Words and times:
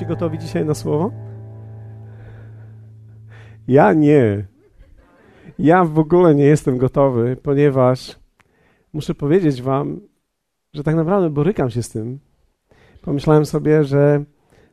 Jesteście 0.00 0.16
gotowi 0.16 0.38
dzisiaj 0.38 0.64
na 0.64 0.74
słowo? 0.74 1.12
Ja 3.68 3.92
nie. 3.92 4.46
Ja 5.58 5.84
w 5.84 5.98
ogóle 5.98 6.34
nie 6.34 6.44
jestem 6.44 6.78
gotowy, 6.78 7.36
ponieważ 7.42 8.18
muszę 8.92 9.14
powiedzieć 9.14 9.62
Wam, 9.62 10.00
że 10.74 10.82
tak 10.82 10.94
naprawdę 10.94 11.30
borykam 11.30 11.70
się 11.70 11.82
z 11.82 11.88
tym. 11.88 12.20
Pomyślałem 13.02 13.46
sobie, 13.46 13.84
że 13.84 14.24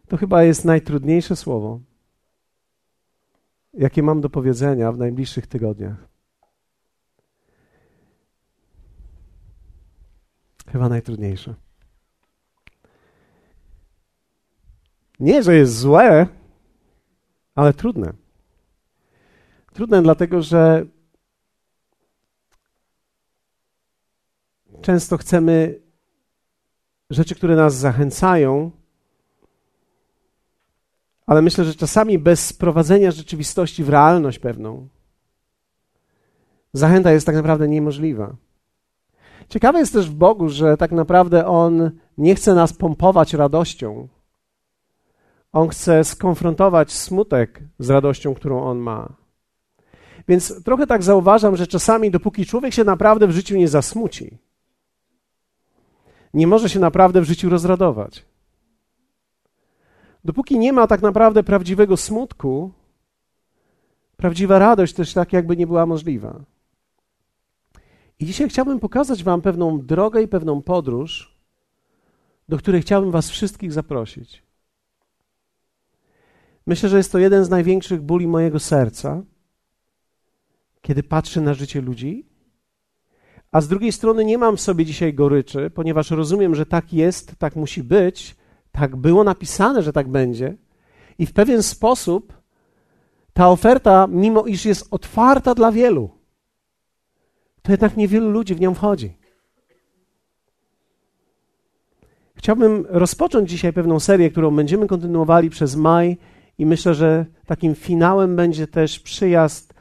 to 0.07 0.17
chyba 0.17 0.43
jest 0.43 0.65
najtrudniejsze 0.65 1.35
słowo, 1.35 1.79
jakie 3.73 4.03
mam 4.03 4.21
do 4.21 4.29
powiedzenia 4.29 4.91
w 4.91 4.97
najbliższych 4.97 5.47
tygodniach. 5.47 6.07
Chyba 10.71 10.89
najtrudniejsze. 10.89 11.66
Nie, 15.19 15.43
że 15.43 15.55
jest 15.55 15.77
złe, 15.77 16.27
ale 17.55 17.73
trudne. 17.73 18.13
Trudne 19.73 20.01
dlatego, 20.01 20.41
że 20.41 20.85
często 24.81 25.17
chcemy 25.17 25.81
rzeczy, 27.09 27.35
które 27.35 27.55
nas 27.55 27.75
zachęcają, 27.75 28.71
ale 31.25 31.41
myślę, 31.41 31.65
że 31.65 31.75
czasami 31.75 32.19
bez 32.19 32.45
sprowadzenia 32.45 33.11
rzeczywistości 33.11 33.83
w 33.83 33.89
realność 33.89 34.39
pewną, 34.39 34.87
zachęta 36.73 37.11
jest 37.11 37.25
tak 37.25 37.35
naprawdę 37.35 37.67
niemożliwa. 37.67 38.35
Ciekawe 39.49 39.79
jest 39.79 39.93
też 39.93 40.09
w 40.09 40.15
Bogu, 40.15 40.49
że 40.49 40.77
tak 40.77 40.91
naprawdę 40.91 41.45
On 41.45 41.91
nie 42.17 42.35
chce 42.35 42.55
nas 42.55 42.73
pompować 42.73 43.33
radością. 43.33 44.07
On 45.57 45.69
chce 45.69 46.03
skonfrontować 46.03 46.91
smutek 46.91 47.63
z 47.79 47.89
radością, 47.89 48.33
którą 48.33 48.63
On 48.63 48.77
ma. 48.77 49.13
Więc 50.27 50.63
trochę 50.63 50.87
tak 50.87 51.03
zauważam, 51.03 51.55
że 51.55 51.67
czasami, 51.67 52.11
dopóki 52.11 52.45
człowiek 52.45 52.73
się 52.73 52.83
naprawdę 52.83 53.27
w 53.27 53.31
życiu 53.31 53.57
nie 53.57 53.67
zasmuci, 53.67 54.37
nie 56.33 56.47
może 56.47 56.69
się 56.69 56.79
naprawdę 56.79 57.21
w 57.21 57.23
życiu 57.23 57.49
rozradować. 57.49 58.25
Dopóki 60.25 60.59
nie 60.59 60.73
ma 60.73 60.87
tak 60.87 61.01
naprawdę 61.01 61.43
prawdziwego 61.43 61.97
smutku, 61.97 62.71
prawdziwa 64.17 64.59
radość 64.59 64.93
też 64.93 65.13
tak 65.13 65.33
jakby 65.33 65.57
nie 65.57 65.67
była 65.67 65.85
możliwa. 65.85 66.39
I 68.19 68.25
dzisiaj 68.25 68.49
chciałbym 68.49 68.79
pokazać 68.79 69.23
Wam 69.23 69.41
pewną 69.41 69.81
drogę 69.81 70.21
i 70.21 70.27
pewną 70.27 70.61
podróż, 70.61 71.37
do 72.49 72.57
której 72.57 72.81
chciałbym 72.81 73.11
Was 73.11 73.29
wszystkich 73.29 73.73
zaprosić. 73.73 74.46
Myślę, 76.67 76.89
że 76.89 76.97
jest 76.97 77.11
to 77.11 77.17
jeden 77.17 77.45
z 77.45 77.49
największych 77.49 78.01
bóli 78.01 78.27
mojego 78.27 78.59
serca, 78.59 79.23
kiedy 80.81 81.03
patrzę 81.03 81.41
na 81.41 81.53
życie 81.53 81.81
ludzi, 81.81 82.25
a 83.51 83.61
z 83.61 83.67
drugiej 83.67 83.91
strony 83.91 84.25
nie 84.25 84.37
mam 84.37 84.57
w 84.57 84.61
sobie 84.61 84.85
dzisiaj 84.85 85.13
goryczy, 85.13 85.69
ponieważ 85.69 86.11
rozumiem, 86.11 86.55
że 86.55 86.65
tak 86.65 86.93
jest, 86.93 87.35
tak 87.35 87.55
musi 87.55 87.83
być, 87.83 88.35
tak 88.71 88.95
było 88.95 89.23
napisane, 89.23 89.83
że 89.83 89.93
tak 89.93 90.07
będzie. 90.07 90.55
I 91.19 91.25
w 91.25 91.33
pewien 91.33 91.63
sposób 91.63 92.33
ta 93.33 93.49
oferta, 93.49 94.07
mimo 94.09 94.45
iż 94.45 94.65
jest 94.65 94.87
otwarta 94.91 95.55
dla 95.55 95.71
wielu, 95.71 96.09
to 97.61 97.71
jednak 97.71 97.97
niewielu 97.97 98.29
ludzi 98.29 98.55
w 98.55 98.59
nią 98.59 98.73
wchodzi. 98.73 99.17
Chciałbym 102.35 102.85
rozpocząć 102.89 103.49
dzisiaj 103.49 103.73
pewną 103.73 103.99
serię, 103.99 104.31
którą 104.31 104.55
będziemy 104.55 104.87
kontynuowali 104.87 105.49
przez 105.49 105.75
maj, 105.75 106.17
i 106.57 106.65
myślę, 106.65 106.93
że 106.93 107.25
takim 107.45 107.75
finałem 107.75 108.35
będzie 108.35 108.67
też 108.67 108.99
przyjazd 108.99 109.73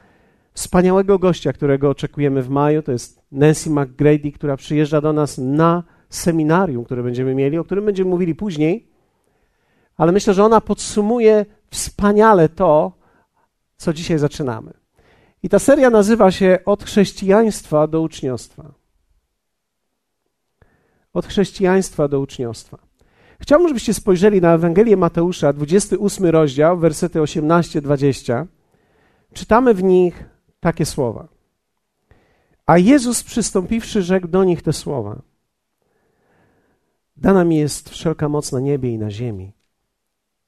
wspaniałego 0.53 1.19
gościa, 1.19 1.53
którego 1.53 1.89
oczekujemy 1.89 2.41
w 2.41 2.49
maju. 2.49 2.81
To 2.81 2.91
jest 2.91 3.21
Nancy 3.31 3.69
McGrady, 3.69 4.31
która 4.31 4.57
przyjeżdża 4.57 5.01
do 5.01 5.13
nas 5.13 5.37
na 5.37 5.83
seminarium, 6.09 6.85
które 6.85 7.03
będziemy 7.03 7.35
mieli, 7.35 7.57
o 7.57 7.63
którym 7.63 7.85
będziemy 7.85 8.09
mówili 8.09 8.35
później. 8.35 8.87
Ale 9.97 10.11
myślę, 10.11 10.33
że 10.33 10.43
ona 10.43 10.61
podsumuje 10.61 11.45
wspaniale 11.71 12.49
to, 12.49 12.91
co 13.77 13.93
dzisiaj 13.93 14.17
zaczynamy. 14.17 14.73
I 15.43 15.49
ta 15.49 15.59
seria 15.59 15.89
nazywa 15.89 16.31
się 16.31 16.59
Od 16.65 16.83
chrześcijaństwa 16.83 17.87
do 17.87 18.01
uczniostwa. 18.01 18.71
Od 21.13 21.25
chrześcijaństwa 21.25 22.07
do 22.07 22.19
uczniostwa. 22.19 22.86
Chciałbym, 23.39 23.67
żebyście 23.67 23.93
spojrzeli 23.93 24.41
na 24.41 24.53
Ewangelię 24.53 24.97
Mateusza, 24.97 25.53
28 25.53 26.25
rozdział, 26.25 26.77
wersety 26.77 27.19
18-20. 27.19 28.45
Czytamy 29.33 29.73
w 29.73 29.83
nich 29.83 30.25
takie 30.59 30.85
słowa. 30.85 31.27
A 32.65 32.77
Jezus 32.77 33.23
przystąpiwszy, 33.23 34.01
rzekł 34.01 34.27
do 34.27 34.43
nich 34.43 34.61
te 34.61 34.73
słowa. 34.73 35.21
Dana 37.17 37.43
mi 37.43 37.57
jest 37.57 37.89
wszelka 37.89 38.29
moc 38.29 38.51
na 38.51 38.59
niebie 38.59 38.93
i 38.93 38.97
na 38.97 39.11
ziemi. 39.11 39.53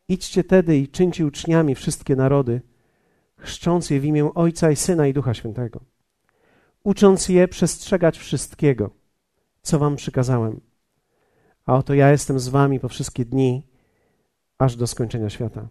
Idźcie 0.07 0.43
tedy 0.43 0.77
i 0.77 0.87
czyńcie 0.87 1.25
uczniami 1.25 1.75
wszystkie 1.75 2.15
narody, 2.15 2.61
chrzcząc 3.37 3.89
je 3.89 3.99
w 3.99 4.05
imię 4.05 4.33
Ojca 4.33 4.71
i 4.71 4.75
Syna 4.75 5.07
i 5.07 5.13
Ducha 5.13 5.33
Świętego, 5.33 5.79
ucząc 6.83 7.29
je 7.29 7.47
przestrzegać 7.47 8.17
wszystkiego, 8.17 8.89
co 9.61 9.79
wam 9.79 9.95
przykazałem. 9.95 10.68
A 11.69 11.73
oto 11.75 11.93
ja 11.93 12.11
jestem 12.11 12.39
z 12.39 12.47
wami 12.47 12.79
po 12.79 12.89
wszystkie 12.89 13.25
dni, 13.25 13.63
aż 14.57 14.75
do 14.75 14.87
skończenia 14.87 15.29
świata. 15.29 15.67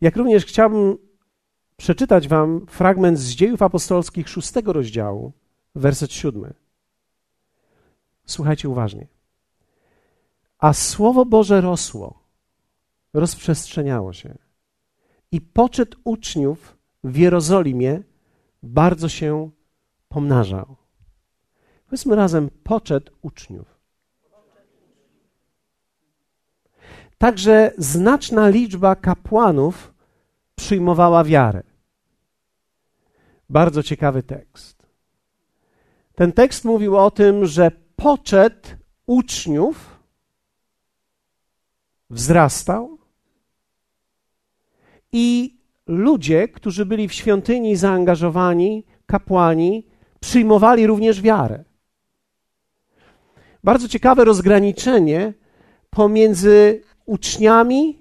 Jak 0.00 0.16
również 0.16 0.44
chciałbym 0.44 0.98
przeczytać 1.76 2.28
wam 2.28 2.66
fragment 2.66 3.18
z 3.18 3.30
dziejów 3.30 3.62
apostolskich 3.62 4.28
szóstego 4.28 4.72
rozdziału, 4.72 5.32
werset 5.74 6.12
siódmy. 6.12 6.54
Słuchajcie 8.26 8.68
uważnie. 8.68 9.06
A 10.58 10.72
Słowo 10.72 11.24
Boże 11.24 11.60
rosło, 11.60 12.18
rozprzestrzeniało 13.14 14.12
się 14.12 14.38
i 15.32 15.40
poczet 15.40 15.94
uczniów 16.04 16.76
w 17.04 17.16
Jerozolimie 17.16 18.02
bardzo 18.62 19.08
się 19.08 19.50
pomnażał. 20.08 20.85
Powiedzmy 21.86 22.16
razem, 22.16 22.50
poczet 22.64 23.10
uczniów. 23.22 23.76
Także 27.18 27.72
znaczna 27.78 28.48
liczba 28.48 28.96
kapłanów 28.96 29.94
przyjmowała 30.54 31.24
wiarę. 31.24 31.62
Bardzo 33.50 33.82
ciekawy 33.82 34.22
tekst. 34.22 34.86
Ten 36.14 36.32
tekst 36.32 36.64
mówił 36.64 36.96
o 36.96 37.10
tym, 37.10 37.46
że 37.46 37.70
poczet 37.96 38.76
uczniów 39.06 40.00
wzrastał 42.10 42.98
i 45.12 45.56
ludzie, 45.86 46.48
którzy 46.48 46.86
byli 46.86 47.08
w 47.08 47.12
świątyni 47.12 47.76
zaangażowani, 47.76 48.84
kapłani, 49.06 49.86
przyjmowali 50.20 50.86
również 50.86 51.22
wiarę. 51.22 51.64
Bardzo 53.66 53.88
ciekawe 53.88 54.24
rozgraniczenie 54.24 55.32
pomiędzy 55.90 56.82
uczniami 57.06 57.98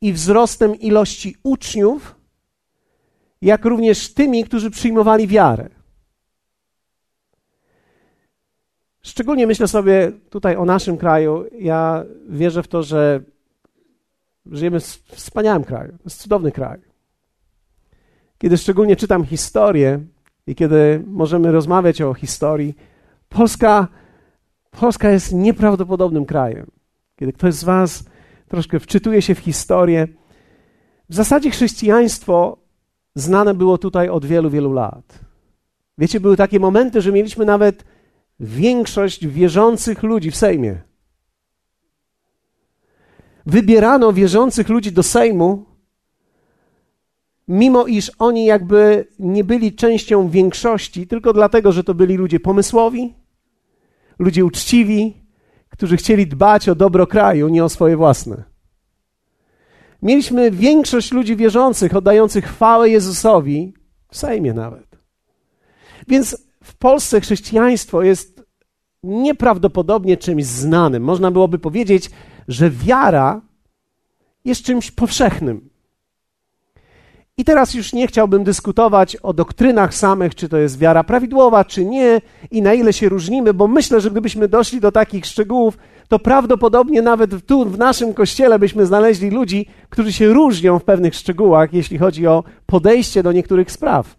i 0.00 0.12
wzrostem 0.12 0.74
ilości 0.74 1.36
uczniów, 1.42 2.16
jak 3.42 3.64
również 3.64 4.14
tymi, 4.14 4.44
którzy 4.44 4.70
przyjmowali 4.70 5.26
wiarę. 5.26 5.68
Szczególnie 9.02 9.46
myślę 9.46 9.68
sobie 9.68 10.12
tutaj 10.30 10.56
o 10.56 10.64
naszym 10.64 10.96
kraju. 10.96 11.44
Ja 11.58 12.04
wierzę 12.28 12.62
w 12.62 12.68
to, 12.68 12.82
że 12.82 13.22
żyjemy 14.46 14.80
w 14.80 14.84
wspaniałym 15.06 15.64
kraju. 15.64 15.92
To 15.92 16.04
jest 16.04 16.22
cudowny 16.22 16.52
kraj. 16.52 16.80
Kiedy 18.38 18.58
szczególnie 18.58 18.96
czytam 18.96 19.24
historię 19.24 20.00
i 20.46 20.54
kiedy 20.54 21.02
możemy 21.06 21.52
rozmawiać 21.52 22.02
o 22.02 22.14
historii, 22.14 22.74
Polska, 23.28 23.88
Polska 24.70 25.10
jest 25.10 25.32
nieprawdopodobnym 25.32 26.26
krajem. 26.26 26.70
Kiedy 27.16 27.32
ktoś 27.32 27.54
z 27.54 27.64
Was 27.64 28.04
troszkę 28.48 28.80
wczytuje 28.80 29.22
się 29.22 29.34
w 29.34 29.38
historię, 29.38 30.08
w 31.08 31.14
zasadzie 31.14 31.50
chrześcijaństwo 31.50 32.56
znane 33.14 33.54
było 33.54 33.78
tutaj 33.78 34.08
od 34.08 34.24
wielu, 34.26 34.50
wielu 34.50 34.72
lat. 34.72 35.18
Wiecie, 35.98 36.20
były 36.20 36.36
takie 36.36 36.60
momenty, 36.60 37.00
że 37.00 37.12
mieliśmy 37.12 37.44
nawet 37.44 37.84
większość 38.40 39.26
wierzących 39.26 40.02
ludzi 40.02 40.30
w 40.30 40.36
Sejmie. 40.36 40.80
Wybierano 43.46 44.12
wierzących 44.12 44.68
ludzi 44.68 44.92
do 44.92 45.02
Sejmu, 45.02 45.64
mimo 47.48 47.86
iż 47.86 48.12
oni 48.18 48.44
jakby 48.44 49.06
nie 49.18 49.44
byli 49.44 49.72
częścią 49.72 50.28
większości, 50.28 51.06
tylko 51.06 51.32
dlatego, 51.32 51.72
że 51.72 51.84
to 51.84 51.94
byli 51.94 52.16
ludzie 52.16 52.40
pomysłowi, 52.40 53.14
ludzie 54.20 54.44
uczciwi, 54.44 55.16
którzy 55.68 55.96
chcieli 55.96 56.26
dbać 56.26 56.68
o 56.68 56.74
dobro 56.74 57.06
kraju, 57.06 57.48
nie 57.48 57.64
o 57.64 57.68
swoje 57.68 57.96
własne. 57.96 58.44
Mieliśmy 60.02 60.50
większość 60.50 61.12
ludzi 61.12 61.36
wierzących, 61.36 61.96
oddających 61.96 62.44
chwałę 62.44 62.90
Jezusowi, 62.90 63.74
w 64.10 64.16
Sejmie 64.16 64.54
nawet. 64.54 64.98
Więc 66.08 66.46
w 66.64 66.76
Polsce 66.76 67.20
chrześcijaństwo 67.20 68.02
jest 68.02 68.42
nieprawdopodobnie 69.02 70.16
czymś 70.16 70.44
znanym. 70.44 71.02
Można 71.02 71.30
byłoby 71.30 71.58
powiedzieć, 71.58 72.10
że 72.48 72.70
wiara 72.70 73.42
jest 74.44 74.62
czymś 74.62 74.90
powszechnym. 74.90 75.69
I 77.40 77.44
teraz 77.44 77.74
już 77.74 77.92
nie 77.92 78.06
chciałbym 78.06 78.44
dyskutować 78.44 79.16
o 79.16 79.32
doktrynach 79.32 79.94
samych, 79.94 80.34
czy 80.34 80.48
to 80.48 80.56
jest 80.56 80.78
wiara 80.78 81.04
prawidłowa, 81.04 81.64
czy 81.64 81.84
nie, 81.84 82.20
i 82.50 82.62
na 82.62 82.74
ile 82.74 82.92
się 82.92 83.08
różnimy, 83.08 83.54
bo 83.54 83.68
myślę, 83.68 84.00
że 84.00 84.10
gdybyśmy 84.10 84.48
doszli 84.48 84.80
do 84.80 84.92
takich 84.92 85.26
szczegółów, 85.26 85.78
to 86.08 86.18
prawdopodobnie 86.18 87.02
nawet 87.02 87.46
tu 87.46 87.64
w 87.64 87.78
naszym 87.78 88.14
kościele 88.14 88.58
byśmy 88.58 88.86
znaleźli 88.86 89.30
ludzi, 89.30 89.66
którzy 89.90 90.12
się 90.12 90.32
różnią 90.32 90.78
w 90.78 90.84
pewnych 90.84 91.14
szczegółach, 91.14 91.72
jeśli 91.72 91.98
chodzi 91.98 92.26
o 92.26 92.44
podejście 92.66 93.22
do 93.22 93.32
niektórych 93.32 93.72
spraw. 93.72 94.16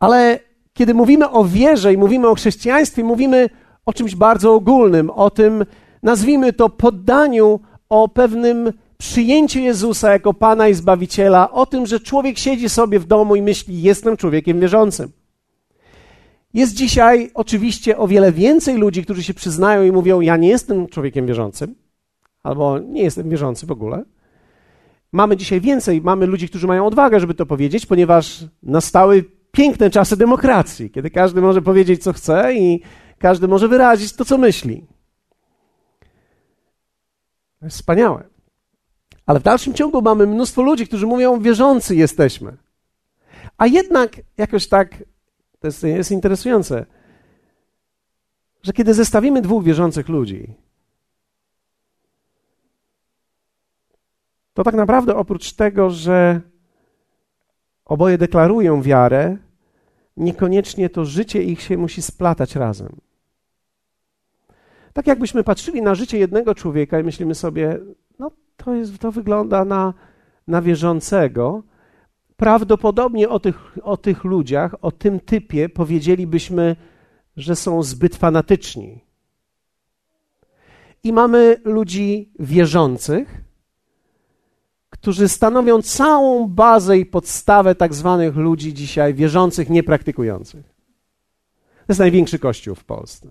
Ale 0.00 0.38
kiedy 0.72 0.94
mówimy 0.94 1.30
o 1.30 1.44
wierze 1.44 1.92
i 1.92 1.96
mówimy 1.96 2.28
o 2.28 2.34
chrześcijaństwie, 2.34 3.04
mówimy 3.04 3.48
o 3.86 3.92
czymś 3.92 4.14
bardzo 4.14 4.54
ogólnym, 4.54 5.10
o 5.10 5.30
tym, 5.30 5.64
nazwijmy 6.02 6.52
to 6.52 6.68
poddaniu, 6.68 7.60
o 7.88 8.08
pewnym 8.08 8.72
przyjęciu 8.98 9.58
Jezusa 9.58 10.12
jako 10.12 10.34
Pana 10.34 10.68
i 10.68 10.74
Zbawiciela, 10.74 11.50
o 11.50 11.66
tym, 11.66 11.86
że 11.86 12.00
człowiek 12.00 12.38
siedzi 12.38 12.68
sobie 12.68 12.98
w 12.98 13.06
domu 13.06 13.36
i 13.36 13.42
myśli: 13.42 13.82
Jestem 13.82 14.16
człowiekiem 14.16 14.60
wierzącym. 14.60 15.12
Jest 16.54 16.74
dzisiaj 16.74 17.30
oczywiście 17.34 17.98
o 17.98 18.08
wiele 18.08 18.32
więcej 18.32 18.76
ludzi, 18.76 19.04
którzy 19.04 19.22
się 19.22 19.34
przyznają 19.34 19.82
i 19.82 19.92
mówią: 19.92 20.20
Ja 20.20 20.36
nie 20.36 20.48
jestem 20.48 20.86
człowiekiem 20.86 21.26
wierzącym, 21.26 21.74
albo 22.42 22.78
nie 22.78 23.02
jestem 23.02 23.30
wierzący 23.30 23.66
w 23.66 23.70
ogóle. 23.70 24.04
Mamy 25.12 25.36
dzisiaj 25.36 25.60
więcej, 25.60 26.00
mamy 26.00 26.26
ludzi, 26.26 26.48
którzy 26.48 26.66
mają 26.66 26.86
odwagę, 26.86 27.20
żeby 27.20 27.34
to 27.34 27.46
powiedzieć, 27.46 27.86
ponieważ 27.86 28.44
nastały 28.62 29.24
piękne 29.52 29.90
czasy 29.90 30.16
demokracji, 30.16 30.90
kiedy 30.90 31.10
każdy 31.10 31.40
może 31.40 31.62
powiedzieć, 31.62 32.02
co 32.02 32.12
chce 32.12 32.54
i 32.54 32.82
każdy 33.18 33.48
może 33.48 33.68
wyrazić 33.68 34.12
to, 34.12 34.24
co 34.24 34.38
myśli. 34.38 34.84
To 37.60 37.66
jest 37.66 37.76
wspaniałe. 37.76 38.37
Ale 39.28 39.40
w 39.40 39.42
dalszym 39.42 39.74
ciągu 39.74 40.02
mamy 40.02 40.26
mnóstwo 40.26 40.62
ludzi, 40.62 40.86
którzy 40.86 41.06
mówią, 41.06 41.40
wierzący 41.40 41.96
jesteśmy. 41.96 42.56
A 43.58 43.66
jednak 43.66 44.16
jakoś 44.36 44.68
tak, 44.68 45.04
to 45.60 45.66
jest, 45.66 45.82
jest 45.82 46.10
interesujące, 46.10 46.86
że 48.62 48.72
kiedy 48.72 48.94
zestawimy 48.94 49.42
dwóch 49.42 49.64
wierzących 49.64 50.08
ludzi, 50.08 50.54
to 54.54 54.64
tak 54.64 54.74
naprawdę 54.74 55.16
oprócz 55.16 55.52
tego, 55.52 55.90
że 55.90 56.40
oboje 57.84 58.18
deklarują 58.18 58.82
wiarę, 58.82 59.36
niekoniecznie 60.16 60.90
to 60.90 61.04
życie 61.04 61.42
ich 61.42 61.62
się 61.62 61.76
musi 61.76 62.02
splatać 62.02 62.56
razem. 62.56 62.96
Tak 64.92 65.06
jakbyśmy 65.06 65.44
patrzyli 65.44 65.82
na 65.82 65.94
życie 65.94 66.18
jednego 66.18 66.54
człowieka 66.54 67.00
i 67.00 67.04
myślimy 67.04 67.34
sobie, 67.34 67.78
to, 68.64 68.74
jest, 68.74 68.98
to 68.98 69.12
wygląda 69.12 69.64
na, 69.64 69.94
na 70.46 70.62
wierzącego. 70.62 71.62
Prawdopodobnie 72.36 73.28
o 73.28 73.40
tych, 73.40 73.78
o 73.82 73.96
tych 73.96 74.24
ludziach, 74.24 74.74
o 74.82 74.92
tym 74.92 75.20
typie 75.20 75.68
powiedzielibyśmy, 75.68 76.76
że 77.36 77.56
są 77.56 77.82
zbyt 77.82 78.16
fanatyczni. 78.16 79.04
I 81.04 81.12
mamy 81.12 81.60
ludzi 81.64 82.32
wierzących, 82.38 83.44
którzy 84.90 85.28
stanowią 85.28 85.82
całą 85.82 86.48
bazę 86.48 86.98
i 86.98 87.06
podstawę 87.06 87.74
tak 87.74 87.94
zwanych 87.94 88.36
ludzi 88.36 88.74
dzisiaj 88.74 89.14
wierzących, 89.14 89.70
niepraktykujących. 89.70 90.66
To 91.76 91.92
jest 91.92 92.00
największy 92.00 92.38
kościół 92.38 92.74
w 92.74 92.84
Polsce. 92.84 93.28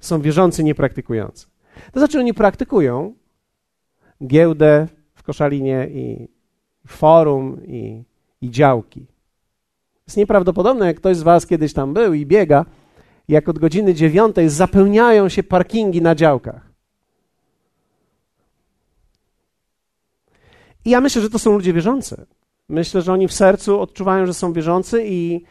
Są 0.00 0.20
wierzący, 0.20 0.64
niepraktykujący. 0.64 1.46
To 1.92 2.00
znaczy, 2.00 2.18
oni 2.18 2.34
praktykują 2.34 3.14
giełdę 4.26 4.88
w 5.14 5.22
Koszalinie 5.22 5.88
i 5.90 6.28
forum 6.86 7.60
i, 7.66 8.04
i 8.40 8.50
działki. 8.50 9.06
Jest 10.06 10.16
nieprawdopodobne, 10.16 10.86
jak 10.86 10.96
ktoś 10.96 11.16
z 11.16 11.22
Was 11.22 11.46
kiedyś 11.46 11.72
tam 11.72 11.94
był 11.94 12.14
i 12.14 12.26
biega, 12.26 12.64
jak 13.28 13.48
od 13.48 13.58
godziny 13.58 13.94
dziewiątej 13.94 14.48
zapełniają 14.48 15.28
się 15.28 15.42
parkingi 15.42 16.02
na 16.02 16.14
działkach. 16.14 16.68
I 20.84 20.90
ja 20.90 21.00
myślę, 21.00 21.22
że 21.22 21.30
to 21.30 21.38
są 21.38 21.52
ludzie 21.52 21.72
wierzący. 21.72 22.26
Myślę, 22.68 23.02
że 23.02 23.12
oni 23.12 23.28
w 23.28 23.32
sercu 23.32 23.80
odczuwają, 23.80 24.26
że 24.26 24.34
są 24.34 24.52
wierzący 24.52 25.04
i 25.06 25.44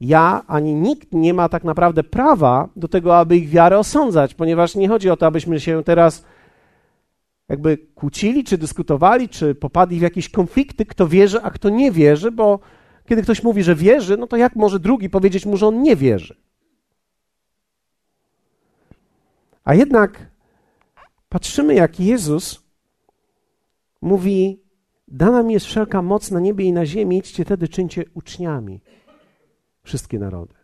ja 0.00 0.42
ani 0.46 0.74
nikt 0.74 1.12
nie 1.12 1.34
ma 1.34 1.48
tak 1.48 1.64
naprawdę 1.64 2.04
prawa 2.04 2.68
do 2.76 2.88
tego, 2.88 3.18
aby 3.18 3.36
ich 3.36 3.48
wiarę 3.48 3.78
osądzać, 3.78 4.34
ponieważ 4.34 4.74
nie 4.74 4.88
chodzi 4.88 5.10
o 5.10 5.16
to, 5.16 5.26
abyśmy 5.26 5.60
się 5.60 5.84
teraz 5.84 6.24
jakby 7.48 7.78
kłócili, 7.78 8.44
czy 8.44 8.58
dyskutowali, 8.58 9.28
czy 9.28 9.54
popadli 9.54 9.98
w 9.98 10.02
jakieś 10.02 10.28
konflikty, 10.28 10.86
kto 10.86 11.08
wierzy, 11.08 11.42
a 11.42 11.50
kto 11.50 11.68
nie 11.68 11.92
wierzy, 11.92 12.30
bo 12.30 12.60
kiedy 13.08 13.22
ktoś 13.22 13.42
mówi, 13.42 13.62
że 13.62 13.74
wierzy, 13.74 14.16
no 14.16 14.26
to 14.26 14.36
jak 14.36 14.56
może 14.56 14.80
drugi 14.80 15.10
powiedzieć 15.10 15.46
mu, 15.46 15.56
że 15.56 15.66
on 15.66 15.82
nie 15.82 15.96
wierzy? 15.96 16.36
A 19.64 19.74
jednak 19.74 20.30
patrzymy, 21.28 21.74
jak 21.74 22.00
Jezus 22.00 22.62
mówi: 24.00 24.60
Dana 25.08 25.42
mi 25.42 25.54
jest 25.54 25.66
wszelka 25.66 26.02
moc 26.02 26.30
na 26.30 26.40
niebie 26.40 26.64
i 26.64 26.72
na 26.72 26.86
ziemi, 26.86 27.18
idźcie 27.18 27.44
tedy, 27.44 27.68
czyńcie 27.68 28.04
uczniami 28.14 28.80
wszystkie 29.82 30.18
narody. 30.18 30.54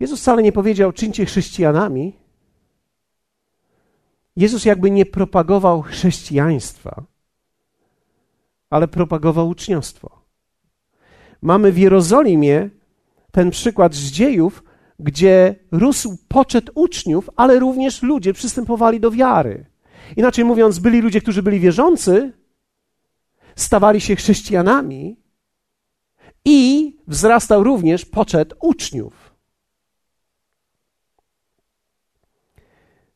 Jezus 0.00 0.20
wcale 0.20 0.42
nie 0.42 0.52
powiedział, 0.52 0.92
czyńcie 0.92 1.26
chrześcijanami. 1.26 2.21
Jezus 4.36 4.64
jakby 4.64 4.90
nie 4.90 5.06
propagował 5.06 5.82
chrześcijaństwa, 5.82 7.02
ale 8.70 8.88
propagował 8.88 9.48
uczniostwo. 9.48 10.22
Mamy 11.42 11.72
w 11.72 11.78
Jerozolimie 11.78 12.70
ten 13.32 13.50
przykład 13.50 13.94
z 13.94 14.10
dziejów, 14.10 14.64
gdzie 14.98 15.54
rósł 15.72 16.16
poczet 16.28 16.70
uczniów, 16.74 17.30
ale 17.36 17.58
również 17.58 18.02
ludzie 18.02 18.32
przystępowali 18.32 19.00
do 19.00 19.10
wiary. 19.10 19.66
Inaczej 20.16 20.44
mówiąc, 20.44 20.78
byli 20.78 21.00
ludzie, 21.00 21.20
którzy 21.20 21.42
byli 21.42 21.60
wierzący, 21.60 22.32
stawali 23.56 24.00
się 24.00 24.16
chrześcijanami 24.16 25.16
i 26.44 26.96
wzrastał 27.06 27.64
również 27.64 28.04
poczet 28.04 28.54
uczniów. 28.60 29.21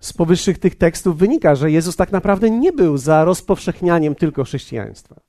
Z 0.06 0.12
powyższych 0.12 0.58
tych 0.58 0.74
tekstów 0.74 1.18
wynika, 1.18 1.54
że 1.54 1.70
Jezus 1.70 1.96
tak 1.96 2.12
naprawdę 2.12 2.50
nie 2.50 2.72
był 2.72 2.96
za 2.96 3.24
rozpowszechnianiem 3.24 4.14
tylko 4.14 4.44
chrześcijaństwa, 4.44 5.20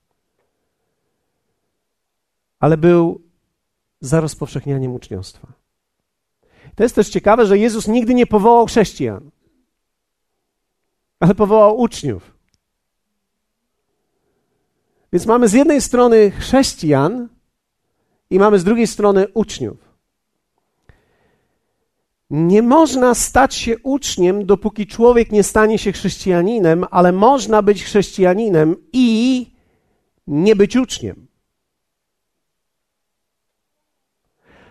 ale 2.60 2.76
był 2.76 3.20
za 4.00 4.20
rozpowszechnianiem 4.20 4.92
uczniostwa. 4.92 5.52
To 6.74 6.82
jest 6.82 6.94
też 6.94 7.08
ciekawe, 7.08 7.46
że 7.46 7.58
Jezus 7.58 7.88
nigdy 7.88 8.14
nie 8.14 8.26
powołał 8.26 8.66
chrześcijan 8.66 9.30
ale 11.20 11.34
powołał 11.34 11.80
uczniów. 11.80 12.38
Więc 15.12 15.26
mamy 15.26 15.48
z 15.48 15.52
jednej 15.52 15.80
strony 15.80 16.30
chrześcijan 16.30 17.28
i 18.30 18.38
mamy 18.38 18.58
z 18.58 18.64
drugiej 18.64 18.86
strony 18.86 19.28
uczniów. 19.34 19.87
Nie 22.30 22.62
można 22.62 23.14
stać 23.14 23.54
się 23.54 23.78
uczniem, 23.78 24.46
dopóki 24.46 24.86
człowiek 24.86 25.32
nie 25.32 25.42
stanie 25.42 25.78
się 25.78 25.92
chrześcijaninem, 25.92 26.86
ale 26.90 27.12
można 27.12 27.62
być 27.62 27.84
chrześcijaninem 27.84 28.76
i 28.92 29.46
nie 30.26 30.56
być 30.56 30.76
uczniem. 30.76 31.26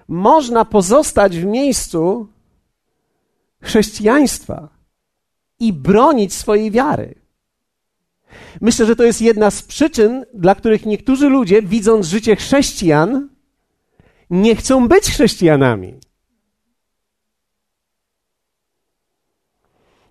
Można 0.08 0.66
pozostać 0.66 1.38
w 1.38 1.46
miejscu 1.46 2.28
chrześcijaństwa 3.62 4.70
i 5.60 5.74
bronić 5.74 6.34
swojej 6.34 6.72
wiary. 6.72 7.16
Myślę, 8.62 8.86
że 8.86 8.96
to 8.96 9.04
jest 9.04 9.22
jedna 9.22 9.52
z 9.52 9.62
przyczyn, 9.62 10.26
dla 10.34 10.56
których 10.56 10.86
niektórzy 10.86 11.30
ludzie, 11.30 11.62
widząc 11.62 12.06
życie 12.06 12.36
chrześcijan, 12.36 13.30
nie 14.30 14.56
chcą 14.56 14.88
być 14.88 15.06
chrześcijanami. 15.06 16.00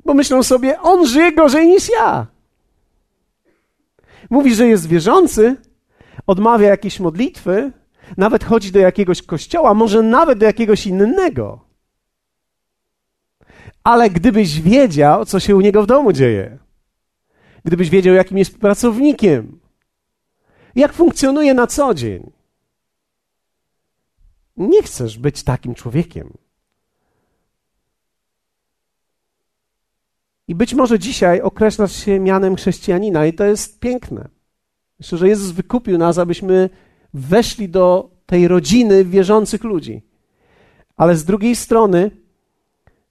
Bo 0.06 0.14
myślą 0.14 0.42
sobie, 0.42 0.80
on 0.80 1.06
żyje 1.06 1.32
gorzej 1.32 1.66
niż 1.68 1.88
ja. 1.88 2.26
Mówi, 4.30 4.54
że 4.54 4.66
jest 4.66 4.86
wierzący, 4.86 5.56
odmawia 6.26 6.68
jakieś 6.68 7.00
modlitwy, 7.00 7.72
nawet 8.16 8.44
chodzi 8.44 8.72
do 8.72 8.78
jakiegoś 8.78 9.22
kościoła, 9.22 9.74
może 9.74 10.02
nawet 10.02 10.38
do 10.38 10.46
jakiegoś 10.46 10.86
innego. 10.86 11.60
Ale 13.84 14.10
gdybyś 14.10 14.60
wiedział, 14.60 15.24
co 15.24 15.40
się 15.40 15.56
u 15.56 15.60
niego 15.60 15.82
w 15.82 15.86
domu 15.86 16.12
dzieje, 16.12 16.58
gdybyś 17.64 17.90
wiedział, 17.90 18.14
jakim 18.14 18.38
jest 18.38 18.58
pracownikiem, 18.58 19.58
jak 20.74 20.92
funkcjonuje 20.92 21.54
na 21.54 21.66
co 21.66 21.94
dzień, 21.94 22.30
nie 24.56 24.82
chcesz 24.82 25.18
być 25.18 25.42
takim 25.42 25.74
człowiekiem. 25.74 26.45
I 30.48 30.54
być 30.54 30.74
może 30.74 30.98
dzisiaj 30.98 31.40
określasz 31.40 32.04
się 32.04 32.20
mianem 32.20 32.56
chrześcijanina, 32.56 33.26
i 33.26 33.32
to 33.32 33.44
jest 33.44 33.80
piękne. 33.80 34.28
Myślę, 34.98 35.18
że 35.18 35.28
Jezus 35.28 35.50
wykupił 35.50 35.98
nas, 35.98 36.18
abyśmy 36.18 36.70
weszli 37.14 37.68
do 37.68 38.10
tej 38.26 38.48
rodziny 38.48 39.04
wierzących 39.04 39.64
ludzi. 39.64 40.02
Ale 40.96 41.16
z 41.16 41.24
drugiej 41.24 41.56
strony, 41.56 42.10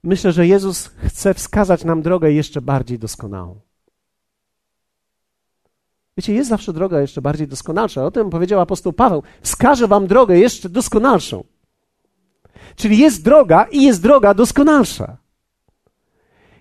myślę, 0.02 0.32
że 0.32 0.46
Jezus 0.46 0.86
chce 0.86 1.34
wskazać 1.34 1.84
nam 1.84 2.02
drogę 2.02 2.32
jeszcze 2.32 2.62
bardziej 2.62 2.98
doskonałą. 2.98 3.60
Wiecie, 6.16 6.34
jest 6.34 6.48
zawsze 6.48 6.72
droga 6.72 7.00
jeszcze 7.00 7.22
bardziej 7.22 7.48
doskonalsza. 7.48 8.06
O 8.06 8.10
tym 8.10 8.30
powiedział 8.30 8.60
apostoł 8.60 8.92
Paweł. 8.92 9.22
Wskaże 9.42 9.88
wam 9.88 10.06
drogę 10.06 10.38
jeszcze 10.38 10.68
doskonalszą. 10.68 11.44
Czyli 12.76 12.98
jest 12.98 13.24
droga 13.24 13.66
i 13.70 13.82
jest 13.82 14.02
droga 14.02 14.34
doskonalsza. 14.34 15.16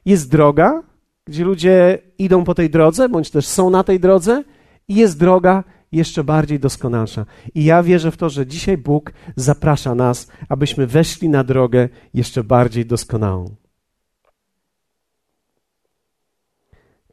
Jest 0.05 0.31
droga, 0.31 0.83
gdzie 1.25 1.43
ludzie 1.43 1.99
idą 2.17 2.43
po 2.43 2.55
tej 2.55 2.69
drodze, 2.69 3.09
bądź 3.09 3.29
też 3.29 3.47
są 3.47 3.69
na 3.69 3.83
tej 3.83 3.99
drodze, 3.99 4.43
i 4.87 4.95
jest 4.95 5.19
droga 5.19 5.63
jeszcze 5.91 6.23
bardziej 6.23 6.59
doskonalsza. 6.59 7.25
I 7.53 7.65
ja 7.65 7.83
wierzę 7.83 8.11
w 8.11 8.17
to, 8.17 8.29
że 8.29 8.47
dzisiaj 8.47 8.77
Bóg 8.77 9.11
zaprasza 9.35 9.95
nas, 9.95 10.27
abyśmy 10.49 10.87
weszli 10.87 11.29
na 11.29 11.43
drogę 11.43 11.89
jeszcze 12.13 12.43
bardziej 12.43 12.85
doskonałą. 12.85 13.55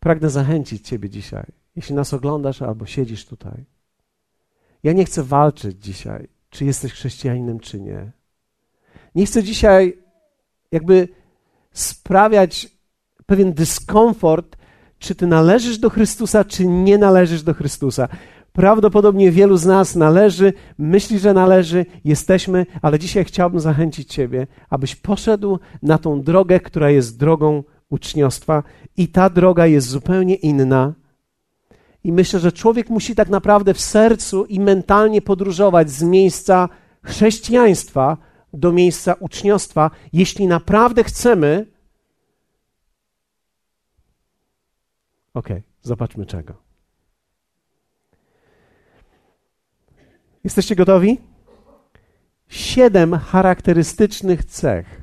Pragnę 0.00 0.30
zachęcić 0.30 0.88
Ciebie 0.88 1.10
dzisiaj, 1.10 1.46
jeśli 1.76 1.94
nas 1.94 2.14
oglądasz 2.14 2.62
albo 2.62 2.86
siedzisz 2.86 3.26
tutaj. 3.26 3.64
Ja 4.82 4.92
nie 4.92 5.04
chcę 5.04 5.22
walczyć 5.22 5.84
dzisiaj, 5.84 6.28
czy 6.50 6.64
jesteś 6.64 6.92
chrześcijaninem, 6.92 7.60
czy 7.60 7.80
nie. 7.80 8.12
Nie 9.14 9.26
chcę 9.26 9.42
dzisiaj 9.42 9.98
jakby 10.72 11.08
sprawiać 11.72 12.68
pewien 13.26 13.52
dyskomfort, 13.52 14.56
czy 14.98 15.14
ty 15.14 15.26
należysz 15.26 15.78
do 15.78 15.90
Chrystusa, 15.90 16.44
czy 16.44 16.66
nie 16.66 16.98
należysz 16.98 17.42
do 17.42 17.54
Chrystusa. 17.54 18.08
Prawdopodobnie 18.52 19.30
wielu 19.30 19.56
z 19.56 19.66
nas 19.66 19.96
należy, 19.96 20.52
myśli, 20.78 21.18
że 21.18 21.34
należy, 21.34 21.86
jesteśmy, 22.04 22.66
ale 22.82 22.98
dzisiaj 22.98 23.24
chciałbym 23.24 23.60
zachęcić 23.60 24.08
Ciebie, 24.08 24.46
abyś 24.70 24.96
poszedł 24.96 25.58
na 25.82 25.98
tą 25.98 26.22
drogę, 26.22 26.60
która 26.60 26.90
jest 26.90 27.18
drogą 27.18 27.62
uczniostwa, 27.90 28.62
i 28.96 29.08
ta 29.08 29.30
droga 29.30 29.66
jest 29.66 29.88
zupełnie 29.88 30.34
inna. 30.34 30.92
I 32.04 32.12
myślę, 32.12 32.40
że 32.40 32.52
człowiek 32.52 32.90
musi 32.90 33.14
tak 33.14 33.28
naprawdę 33.28 33.74
w 33.74 33.80
sercu 33.80 34.44
i 34.44 34.60
mentalnie 34.60 35.22
podróżować 35.22 35.90
z 35.90 36.02
miejsca 36.02 36.68
chrześcijaństwa 37.02 38.16
do 38.52 38.72
miejsca 38.72 39.14
uczniostwa, 39.20 39.90
jeśli 40.12 40.46
naprawdę 40.46 41.04
chcemy. 41.04 41.71
Ok, 45.34 45.48
zobaczmy 45.82 46.26
czego. 46.26 46.54
Jesteście 50.44 50.76
gotowi? 50.76 51.18
Siedem 52.48 53.18
charakterystycznych 53.18 54.44
cech 54.44 55.02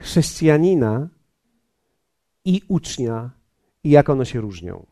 chrześcijanina 0.00 1.08
i 2.44 2.62
ucznia 2.68 3.30
i 3.84 3.90
jak 3.90 4.10
one 4.10 4.26
się 4.26 4.40
różnią. 4.40 4.86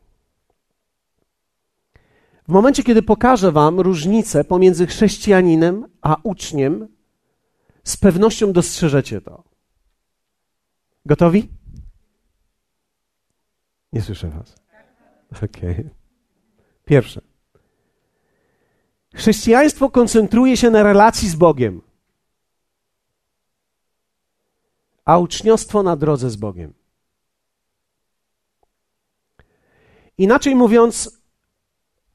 W 2.49 2.53
momencie, 2.53 2.83
kiedy 2.83 3.03
pokażę 3.03 3.53
Wam 3.53 3.81
różnicę 3.81 4.45
pomiędzy 4.45 4.87
chrześcijaninem 4.87 5.87
a 6.01 6.17
uczniem, 6.23 6.89
z 7.85 7.97
pewnością 7.97 8.53
dostrzeżecie 8.53 9.21
to. 9.21 9.45
Gotowi? 11.07 11.49
Nie 13.93 14.03
słyszę 14.03 14.29
Was. 14.29 14.57
Okej. 15.37 15.49
Okay. 15.49 15.91
Pierwsze. 16.85 17.21
Chrześcijaństwo 19.15 19.91
koncentruje 19.91 20.57
się 20.57 20.71
na 20.71 20.83
relacji 20.83 21.29
z 21.29 21.35
Bogiem, 21.35 21.83
a 25.05 25.19
uczniostwo 25.19 25.83
na 25.83 25.97
drodze 25.97 26.31
z 26.31 26.37
Bogiem. 26.37 26.75
Inaczej 30.19 30.55
mówiąc, 30.55 31.23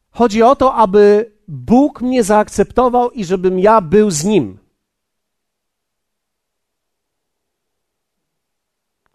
chodzi 0.10 0.44
o 0.44 0.56
to, 0.56 0.74
aby 0.74 1.32
Bóg 1.48 2.02
mnie 2.02 2.24
zaakceptował 2.24 3.12
i 3.12 3.26
żebym 3.26 3.60
ja 3.60 3.82
był 3.82 4.12
z 4.12 4.24
Nim. 4.24 4.60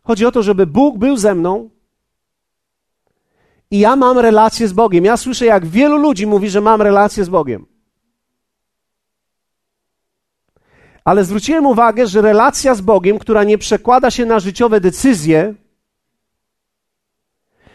Chodzi 0.02 0.26
o 0.26 0.32
to, 0.32 0.42
żeby 0.42 0.66
Bóg 0.66 0.98
był 0.98 1.16
ze 1.16 1.34
mną 1.34 1.70
i 3.72 3.78
ja 3.78 3.96
mam 3.96 4.18
relację 4.18 4.68
z 4.68 4.72
Bogiem. 4.72 5.04
Ja 5.04 5.16
słyszę, 5.16 5.46
jak 5.46 5.66
wielu 5.66 5.96
ludzi 5.96 6.26
mówi, 6.26 6.50
że 6.50 6.60
mam 6.60 6.82
relację 6.82 7.24
z 7.24 7.28
Bogiem. 7.28 7.66
Ale 11.04 11.24
zwróciłem 11.24 11.66
uwagę, 11.66 12.06
że 12.06 12.20
relacja 12.20 12.74
z 12.74 12.80
Bogiem, 12.80 13.18
która 13.18 13.44
nie 13.44 13.58
przekłada 13.58 14.10
się 14.10 14.26
na 14.26 14.40
życiowe 14.40 14.80
decyzje, 14.80 15.54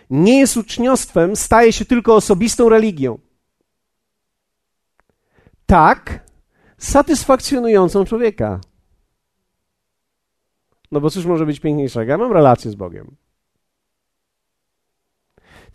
nie 0.10 0.39
jest 0.39 0.58
uczniostwem, 0.58 1.36
staje 1.36 1.74
się 1.74 1.86
tylko 1.86 2.16
osobistą 2.16 2.70
religią. 2.70 3.20
Tak, 5.66 6.25
satysfakcjonującą 6.77 8.06
człowieka. 8.06 8.60
No 10.92 11.01
bo 11.01 11.10
cóż 11.10 11.25
może 11.25 11.46
być 11.46 11.60
piękniejszego? 11.60 12.12
Ja 12.12 12.18
mam 12.18 12.32
relację 12.32 12.72
z 12.72 12.75
Bogiem. 12.75 13.16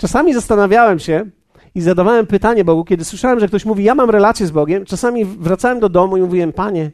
Czasami 0.02 0.34
zastanawiałem 0.34 0.98
się 0.98 1.30
i 1.74 1.80
zadawałem 1.80 2.26
pytanie 2.26 2.64
Bogu, 2.64 2.84
kiedy 2.84 3.04
słyszałem, 3.04 3.40
że 3.40 3.48
ktoś 3.48 3.64
mówi, 3.64 3.84
ja 3.84 3.94
mam 3.94 4.10
relację 4.10 4.46
z 4.46 4.50
Bogiem. 4.50 4.84
Czasami 4.84 5.24
wracałem 5.24 5.80
do 5.80 5.88
domu 5.88 6.16
i 6.16 6.20
mówiłem, 6.20 6.52
Panie, 6.52 6.90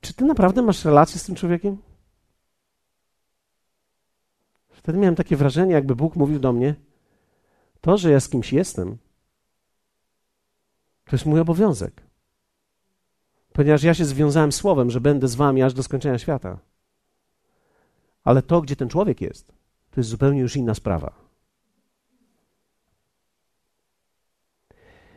czy 0.00 0.14
Ty 0.14 0.24
naprawdę 0.24 0.62
masz 0.62 0.84
relację 0.84 1.20
z 1.20 1.24
tym 1.24 1.34
człowiekiem? 1.34 1.76
Wtedy 4.70 4.98
miałem 4.98 5.14
takie 5.14 5.36
wrażenie, 5.36 5.72
jakby 5.72 5.96
Bóg 5.96 6.16
mówił 6.16 6.38
do 6.38 6.52
mnie: 6.52 6.74
To, 7.80 7.98
że 7.98 8.10
ja 8.10 8.20
z 8.20 8.28
kimś 8.28 8.52
jestem, 8.52 8.96
to 11.04 11.16
jest 11.16 11.26
mój 11.26 11.40
obowiązek. 11.40 12.02
Ponieważ 13.52 13.82
ja 13.82 13.94
się 13.94 14.04
związałem 14.04 14.52
słowem, 14.52 14.90
że 14.90 15.00
będę 15.00 15.28
z 15.28 15.34
wami 15.34 15.62
aż 15.62 15.74
do 15.74 15.82
skończenia 15.82 16.18
świata. 16.18 16.58
Ale 18.24 18.42
to, 18.42 18.60
gdzie 18.60 18.76
ten 18.76 18.88
człowiek 18.88 19.20
jest, 19.20 19.63
to 19.94 20.00
jest 20.00 20.10
zupełnie 20.10 20.40
już 20.40 20.56
inna 20.56 20.74
sprawa. 20.74 21.12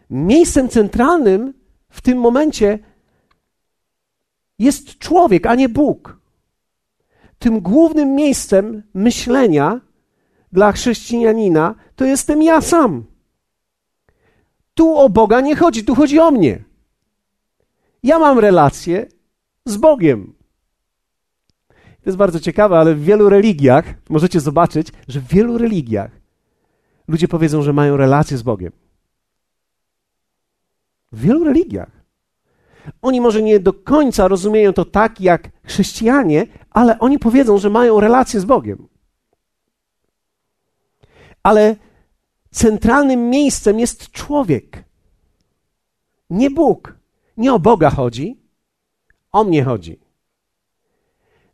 Miejscem 0.10 0.70
centralnym 0.70 1.54
w 1.90 2.02
tym 2.02 2.18
momencie 2.18 2.80
jest 4.60 4.98
człowiek, 4.98 5.46
a 5.46 5.56
nie 5.56 5.70
Bóg 5.70 6.18
tym 7.40 7.60
głównym 7.60 8.16
miejscem 8.16 8.84
myślenia 8.94 9.82
dla 10.52 10.72
chrześcijanina 10.72 11.76
to 11.96 12.06
jestem 12.06 12.44
ja 12.44 12.62
sam. 12.62 13.06
Tu 14.74 14.98
o 14.98 15.10
Boga 15.10 15.42
nie 15.42 15.56
chodzi, 15.56 15.86
tu 15.86 15.96
chodzi 15.96 16.20
o 16.20 16.32
mnie. 16.32 16.64
Ja 18.04 18.20
mam 18.20 18.40
relację 18.40 19.08
z 19.66 19.78
Bogiem. 19.78 20.37
To 22.08 22.10
jest 22.10 22.18
bardzo 22.18 22.40
ciekawe, 22.40 22.78
ale 22.78 22.96
w 22.96 23.04
wielu 23.04 23.30
religiach 23.30 23.86
możecie 24.10 24.40
zobaczyć, 24.40 24.88
że 25.08 25.20
w 25.20 25.28
wielu 25.28 25.58
religiach 25.58 26.12
ludzie 27.08 27.28
powiedzą, 27.28 27.62
że 27.62 27.74
mają 27.74 27.98
relację 27.98 28.38
z 28.38 28.42
Bogiem. 28.42 28.72
W 31.12 31.20
wielu 31.20 31.44
religiach. 31.44 31.92
Oni 33.02 33.22
może 33.22 33.42
nie 33.42 33.60
do 33.60 33.74
końca 33.74 34.28
rozumieją 34.28 34.74
to 34.74 34.86
tak 34.86 35.22
jak 35.22 35.50
chrześcijanie, 35.64 36.48
ale 36.70 37.00
oni 37.00 37.20
powiedzą, 37.20 37.58
że 37.58 37.70
mają 37.70 38.00
relację 38.00 38.40
z 38.40 38.46
Bogiem. 38.46 38.88
Ale 41.44 41.76
centralnym 42.52 43.30
miejscem 43.30 43.80
jest 43.80 44.12
człowiek. 44.12 44.84
Nie 46.30 46.52
Bóg. 46.52 46.98
Nie 47.38 47.54
o 47.54 47.60
Boga 47.60 47.90
chodzi, 47.90 48.42
o 49.32 49.44
mnie 49.44 49.64
chodzi. 49.64 50.07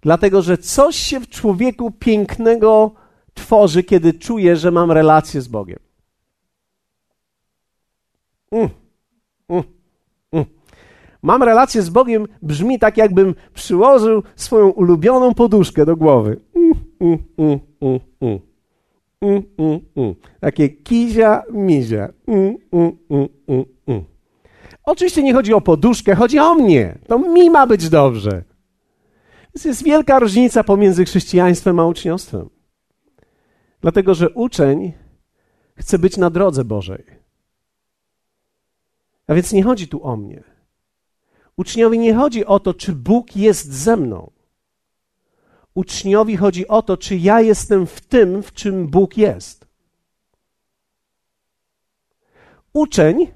Dlatego, 0.04 0.42
że 0.42 0.58
coś 0.58 0.96
się 0.96 1.20
w 1.20 1.30
człowieku 1.30 1.92
pięknego 1.92 2.92
tworzy, 3.34 3.84
kiedy 3.84 4.14
czuje, 4.14 4.56
że 4.56 4.72
mam 4.72 4.92
relację 4.92 5.42
z 5.42 5.48
Bogiem. 5.48 5.80
Mm. 8.52 8.70
Mm. 9.50 9.64
Mm. 10.32 10.46
Mam 11.22 11.44
relację 11.44 11.82
z 11.82 11.90
Bogiem 11.90 12.28
brzmi 12.42 12.80
tak, 12.80 12.98
jakbym 12.98 13.36
przyłożył 13.54 14.24
swoją 14.36 14.70
ulubioną 14.70 15.34
poduszkę 15.34 15.86
do 15.86 15.96
głowy. 15.96 16.40
Mm, 16.56 17.18
mm, 17.38 17.60
mm. 19.96 20.16
Takie 20.40 20.70
kizia, 20.70 21.44
mizia. 21.52 22.14
Oczywiście 24.86 25.24
nie 25.24 25.34
chodzi 25.34 25.54
o 25.54 25.62
poduszkę, 25.62 26.16
chodzi 26.16 26.40
o 26.40 26.56
mnie. 26.56 26.98
To 27.08 27.20
mi 27.20 27.50
ma 27.50 27.68
być 27.68 27.90
dobrze. 27.90 28.44
Jest 29.66 29.84
wielka 29.84 30.20
różnica 30.20 30.64
pomiędzy 30.64 31.06
chrześcijaństwem 31.06 31.80
a 31.80 31.86
uczniostwem. 31.86 32.50
Dlatego, 33.82 34.16
że 34.16 34.30
uczeń 34.30 34.94
chce 35.76 36.00
być 36.00 36.18
na 36.18 36.30
drodze 36.30 36.66
Bożej. 36.66 37.04
A 39.28 39.34
więc 39.34 39.52
nie 39.52 39.64
chodzi 39.64 39.88
tu 39.88 40.04
o 40.04 40.18
mnie. 40.18 40.44
Uczniowi 41.58 42.00
nie 42.00 42.14
chodzi 42.14 42.46
o 42.46 42.60
to, 42.60 42.74
czy 42.74 42.94
Bóg 42.94 43.36
jest 43.36 43.74
ze 43.74 43.98
mną. 43.98 44.32
Uczniowi 45.74 46.38
chodzi 46.38 46.68
o 46.68 46.82
to, 46.82 46.98
czy 46.98 47.16
ja 47.16 47.42
jestem 47.42 47.88
w 47.88 48.02
tym, 48.02 48.44
w 48.44 48.54
czym 48.54 48.88
Bóg 48.88 49.18
jest. 49.18 49.68
Uczeń 52.74 53.32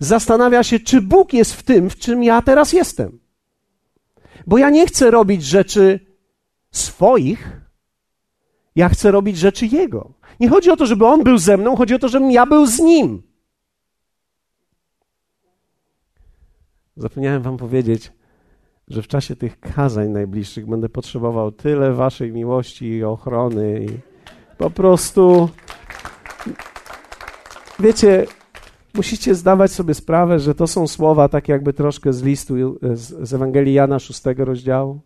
zastanawia 0.00 0.62
się, 0.62 0.80
czy 0.80 1.00
Bóg 1.00 1.32
jest 1.32 1.54
w 1.54 1.62
tym, 1.62 1.90
w 1.90 1.96
czym 1.96 2.22
ja 2.22 2.42
teraz 2.42 2.72
jestem. 2.72 3.27
Bo 4.48 4.58
ja 4.58 4.70
nie 4.70 4.86
chcę 4.86 5.10
robić 5.10 5.42
rzeczy 5.42 6.00
swoich, 6.70 7.60
ja 8.76 8.88
chcę 8.88 9.10
robić 9.10 9.38
rzeczy 9.38 9.66
Jego. 9.66 10.12
Nie 10.40 10.48
chodzi 10.48 10.70
o 10.70 10.76
to, 10.76 10.86
żeby 10.86 11.06
On 11.06 11.24
był 11.24 11.38
ze 11.38 11.56
mną, 11.56 11.76
chodzi 11.76 11.94
o 11.94 11.98
to, 11.98 12.08
żebym 12.08 12.30
ja 12.30 12.46
był 12.46 12.66
z 12.66 12.78
Nim. 12.78 13.22
Zapomniałem 16.96 17.42
Wam 17.42 17.56
powiedzieć, 17.56 18.12
że 18.88 19.02
w 19.02 19.08
czasie 19.08 19.36
tych 19.36 19.60
kazań 19.60 20.08
najbliższych 20.08 20.66
będę 20.66 20.88
potrzebował 20.88 21.52
tyle 21.52 21.92
Waszej 21.92 22.32
miłości 22.32 22.86
i 22.86 23.04
ochrony. 23.04 23.84
I 23.84 23.88
po 24.58 24.70
prostu. 24.70 25.48
Wiecie, 27.78 28.26
musicie 28.94 29.34
zdawać 29.34 29.72
sobie 29.72 29.94
sprawę, 29.94 30.38
że 30.38 30.54
to 30.54 30.66
są 30.66 30.86
słowa 30.86 31.28
tak 31.28 31.48
jakby 31.48 31.72
troszkę 31.72 32.12
z 32.12 32.22
listu 32.22 32.54
z, 32.94 33.28
z 33.28 33.34
Ewangelii 33.34 33.74
Jana 33.74 33.98
6 33.98 34.22
rozdziału, 34.36 35.00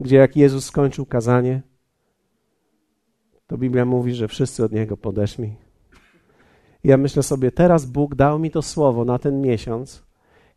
gdzie 0.00 0.16
jak 0.16 0.36
Jezus 0.36 0.64
skończył 0.64 1.06
kazanie, 1.06 1.62
to 3.46 3.58
Biblia 3.58 3.84
mówi, 3.84 4.14
że 4.14 4.28
wszyscy 4.28 4.64
od 4.64 4.72
Niego 4.72 4.96
podeszli. 4.96 5.56
Ja 6.84 6.96
myślę 6.96 7.22
sobie, 7.22 7.52
teraz 7.52 7.86
Bóg 7.86 8.14
dał 8.14 8.38
mi 8.38 8.50
to 8.50 8.62
słowo 8.62 9.04
na 9.04 9.18
ten 9.18 9.40
miesiąc, 9.40 10.02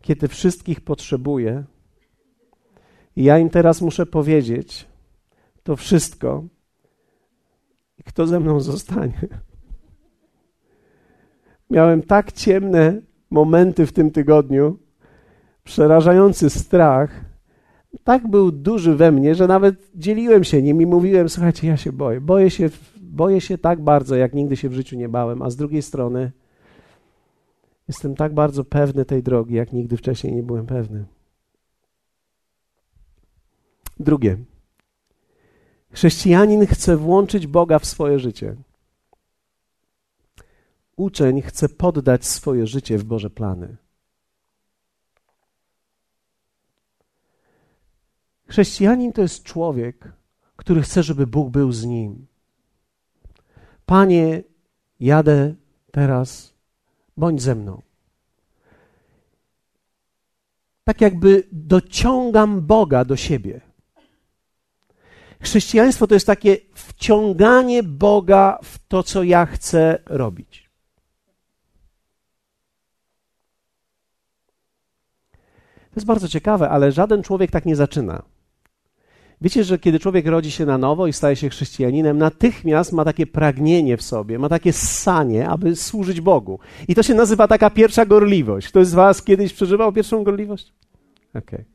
kiedy 0.01 0.27
wszystkich 0.27 0.81
potrzebuję. 0.81 1.63
I 3.15 3.23
ja 3.23 3.39
im 3.39 3.49
teraz 3.49 3.81
muszę 3.81 4.05
powiedzieć 4.05 4.87
to 5.63 5.75
wszystko. 5.75 6.43
Kto 8.05 8.27
ze 8.27 8.39
mną 8.39 8.59
zostanie? 8.59 9.27
Miałem 11.69 12.01
tak 12.01 12.31
ciemne 12.31 13.01
momenty 13.31 13.85
w 13.85 13.93
tym 13.93 14.11
tygodniu, 14.11 14.79
przerażający 15.63 16.49
strach, 16.49 17.25
tak 18.03 18.27
był 18.27 18.51
duży 18.51 18.95
we 18.95 19.11
mnie, 19.11 19.35
że 19.35 19.47
nawet 19.47 19.75
dzieliłem 19.95 20.43
się 20.43 20.61
nim 20.61 20.81
i 20.81 20.85
mówiłem: 20.85 21.29
Słuchajcie, 21.29 21.67
ja 21.67 21.77
się 21.77 21.91
boję. 21.91 22.21
Boję 22.21 22.49
się, 22.49 22.69
boję 23.01 23.41
się 23.41 23.57
tak 23.57 23.81
bardzo, 23.81 24.15
jak 24.15 24.33
nigdy 24.33 24.57
się 24.57 24.69
w 24.69 24.73
życiu 24.73 24.95
nie 24.97 25.09
bałem, 25.09 25.41
a 25.41 25.49
z 25.49 25.55
drugiej 25.55 25.81
strony 25.81 26.31
jestem 27.87 28.15
tak 28.15 28.33
bardzo 28.33 28.63
pewny 28.63 29.05
tej 29.05 29.23
drogi, 29.23 29.55
jak 29.55 29.73
nigdy 29.73 29.97
wcześniej 29.97 30.33
nie 30.33 30.43
byłem 30.43 30.65
pewny. 30.65 31.05
Drugie. 33.99 34.37
Chrześcijanin 35.91 36.65
chce 36.65 36.97
włączyć 36.97 37.47
Boga 37.47 37.79
w 37.79 37.85
swoje 37.85 38.19
życie. 38.19 38.55
Uczeń 40.99 41.41
chce 41.41 41.69
poddać 41.69 42.25
swoje 42.25 42.67
życie 42.67 42.97
w 42.97 43.03
Boże 43.03 43.29
plany. 43.29 43.77
Chrześcijanin 48.47 49.13
to 49.13 49.21
jest 49.21 49.43
człowiek, 49.43 50.13
który 50.55 50.81
chce, 50.81 51.03
żeby 51.03 51.27
Bóg 51.27 51.49
był 51.49 51.71
z 51.71 51.85
nim. 51.85 52.27
Panie, 53.85 54.43
jadę 54.99 55.55
teraz, 55.91 56.53
bądź 57.17 57.41
ze 57.41 57.55
mną. 57.55 57.81
Tak 60.83 61.01
jakby 61.01 61.47
dociągam 61.51 62.61
Boga 62.61 63.05
do 63.05 63.15
siebie. 63.15 63.61
Chrześcijaństwo 65.41 66.07
to 66.07 66.13
jest 66.13 66.27
takie 66.27 66.57
wciąganie 66.73 67.83
Boga 67.83 68.59
w 68.63 68.87
to, 68.87 69.03
co 69.03 69.23
ja 69.23 69.45
chcę 69.45 69.99
robić. 70.05 70.68
To 75.89 75.95
jest 75.95 76.07
bardzo 76.07 76.27
ciekawe, 76.27 76.69
ale 76.69 76.91
żaden 76.91 77.23
człowiek 77.23 77.51
tak 77.51 77.65
nie 77.65 77.75
zaczyna. 77.75 78.23
Wiecie, 79.41 79.63
że 79.63 79.79
kiedy 79.79 79.99
człowiek 79.99 80.27
rodzi 80.27 80.51
się 80.51 80.65
na 80.65 80.77
nowo 80.77 81.07
i 81.07 81.13
staje 81.13 81.35
się 81.35 81.49
chrześcijaninem, 81.49 82.17
natychmiast 82.17 82.93
ma 82.93 83.05
takie 83.05 83.27
pragnienie 83.27 83.97
w 83.97 84.01
sobie, 84.01 84.39
ma 84.39 84.49
takie 84.49 84.73
ssanie, 84.73 85.49
aby 85.49 85.75
służyć 85.75 86.21
Bogu. 86.21 86.59
I 86.87 86.95
to 86.95 87.03
się 87.03 87.13
nazywa 87.13 87.47
taka 87.47 87.69
pierwsza 87.69 88.05
gorliwość. 88.05 88.67
Ktoś 88.67 88.87
z 88.87 88.93
Was 88.93 89.23
kiedyś 89.23 89.53
przeżywał 89.53 89.93
pierwszą 89.93 90.23
gorliwość? 90.23 90.73
Okej. 91.29 91.41
Okay. 91.43 91.65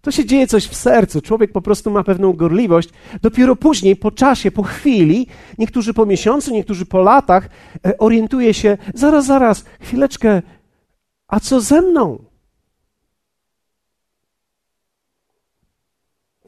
To 0.00 0.10
się 0.10 0.24
dzieje 0.24 0.46
coś 0.46 0.66
w 0.66 0.76
sercu. 0.76 1.20
Człowiek 1.20 1.52
po 1.52 1.62
prostu 1.62 1.90
ma 1.90 2.04
pewną 2.04 2.32
gorliwość. 2.32 2.90
Dopiero 3.22 3.56
później, 3.56 3.96
po 3.96 4.10
czasie, 4.10 4.50
po 4.50 4.62
chwili, 4.62 5.26
niektórzy 5.58 5.94
po 5.94 6.06
miesiącu, 6.06 6.54
niektórzy 6.54 6.86
po 6.86 7.02
latach, 7.02 7.48
e, 7.86 7.98
orientuje 7.98 8.54
się, 8.54 8.78
zaraz, 8.94 9.26
zaraz, 9.26 9.64
chwileczkę, 9.80 10.42
a 11.28 11.40
co 11.40 11.60
ze 11.60 11.82
mną? 11.82 12.29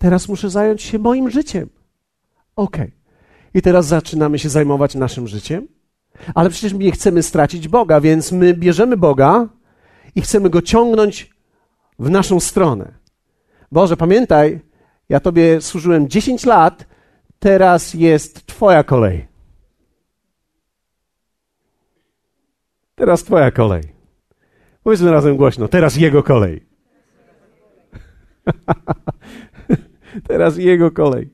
Teraz 0.02 0.28
muszę 0.28 0.50
zająć 0.50 0.82
się 0.82 0.98
moim 0.98 1.30
życiem. 1.30 1.68
Okej. 2.56 2.82
Okay. 2.82 2.92
I 3.54 3.62
teraz 3.62 3.86
zaczynamy 3.86 4.38
się 4.38 4.48
zajmować 4.48 4.94
naszym 4.94 5.28
życiem, 5.28 5.68
ale 6.34 6.50
przecież 6.50 6.72
nie 6.72 6.92
chcemy 6.92 7.22
stracić 7.22 7.68
Boga, 7.68 8.00
więc 8.00 8.32
my 8.32 8.54
bierzemy 8.54 8.96
Boga 8.96 9.48
i 10.14 10.22
chcemy 10.22 10.50
go 10.50 10.62
ciągnąć 10.62 11.30
w 11.98 12.10
naszą 12.10 12.40
stronę. 12.40 12.92
Boże, 13.72 13.96
pamiętaj, 13.96 14.60
ja 15.08 15.20
Tobie 15.20 15.60
służyłem 15.60 16.08
10 16.08 16.46
lat, 16.46 16.86
teraz 17.38 17.94
jest 17.94 18.46
Twoja 18.46 18.84
kolej. 18.84 19.28
Teraz 22.94 23.24
Twoja 23.24 23.50
kolej. 23.50 23.82
Powiedzmy 24.82 25.10
razem 25.10 25.36
głośno, 25.36 25.68
teraz 25.68 25.96
Jego 25.96 26.22
kolej. 26.22 26.66
Teraz 30.28 30.56
jego 30.56 30.90
kolej. 30.90 31.30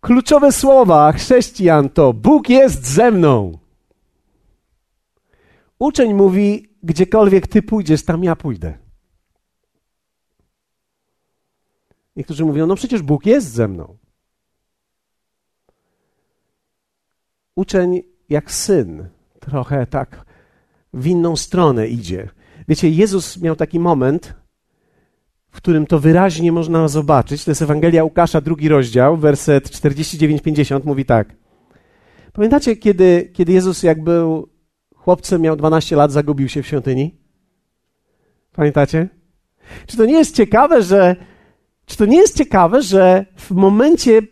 Kluczowe 0.00 0.52
słowa 0.52 1.12
chrześcijan 1.12 1.88
to 1.88 2.12
Bóg 2.12 2.48
jest 2.48 2.86
ze 2.86 3.10
mną. 3.10 3.58
Uczeń 5.78 6.14
mówi, 6.14 6.68
gdziekolwiek 6.82 7.46
ty 7.46 7.62
pójdziesz, 7.62 8.04
tam 8.04 8.24
ja 8.24 8.36
pójdę. 8.36 8.78
Niektórzy 12.16 12.44
mówią, 12.44 12.66
no 12.66 12.74
przecież 12.74 13.02
Bóg 13.02 13.26
jest 13.26 13.52
ze 13.52 13.68
mną. 13.68 13.96
Uczeń 17.54 18.02
jak 18.28 18.50
syn, 18.50 19.08
trochę 19.40 19.86
tak 19.86 20.24
w 20.92 21.06
inną 21.06 21.36
stronę 21.36 21.88
idzie. 21.88 22.28
Wiecie, 22.68 22.90
Jezus 22.90 23.40
miał 23.40 23.56
taki 23.56 23.80
moment, 23.80 24.34
którym 25.58 25.86
to 25.86 25.98
wyraźnie 25.98 26.52
można 26.52 26.88
zobaczyć. 26.88 27.44
To 27.44 27.50
jest 27.50 27.62
Ewangelia 27.62 28.04
Łukasza, 28.04 28.40
drugi 28.40 28.68
rozdział, 28.68 29.16
werset 29.16 29.68
49-50, 29.68 30.80
mówi 30.84 31.04
tak. 31.04 31.36
Pamiętacie, 32.32 32.76
kiedy, 32.76 33.30
kiedy 33.32 33.52
Jezus, 33.52 33.82
jak 33.82 34.04
był 34.04 34.48
chłopcem, 34.94 35.42
miał 35.42 35.56
12 35.56 35.96
lat, 35.96 36.12
zagubił 36.12 36.48
się 36.48 36.62
w 36.62 36.66
świątyni? 36.66 37.14
Pamiętacie? 38.52 39.08
Czy 39.86 39.96
to 39.96 40.04
nie 40.04 40.18
jest 40.18 40.36
ciekawe, 40.36 40.82
że 40.82 41.16
czy 41.86 41.96
to 41.96 42.06
nie 42.06 42.16
jest 42.16 42.36
ciekawe, 42.36 42.82
że 42.82 43.26
w 43.36 43.50
momencie 43.50 44.22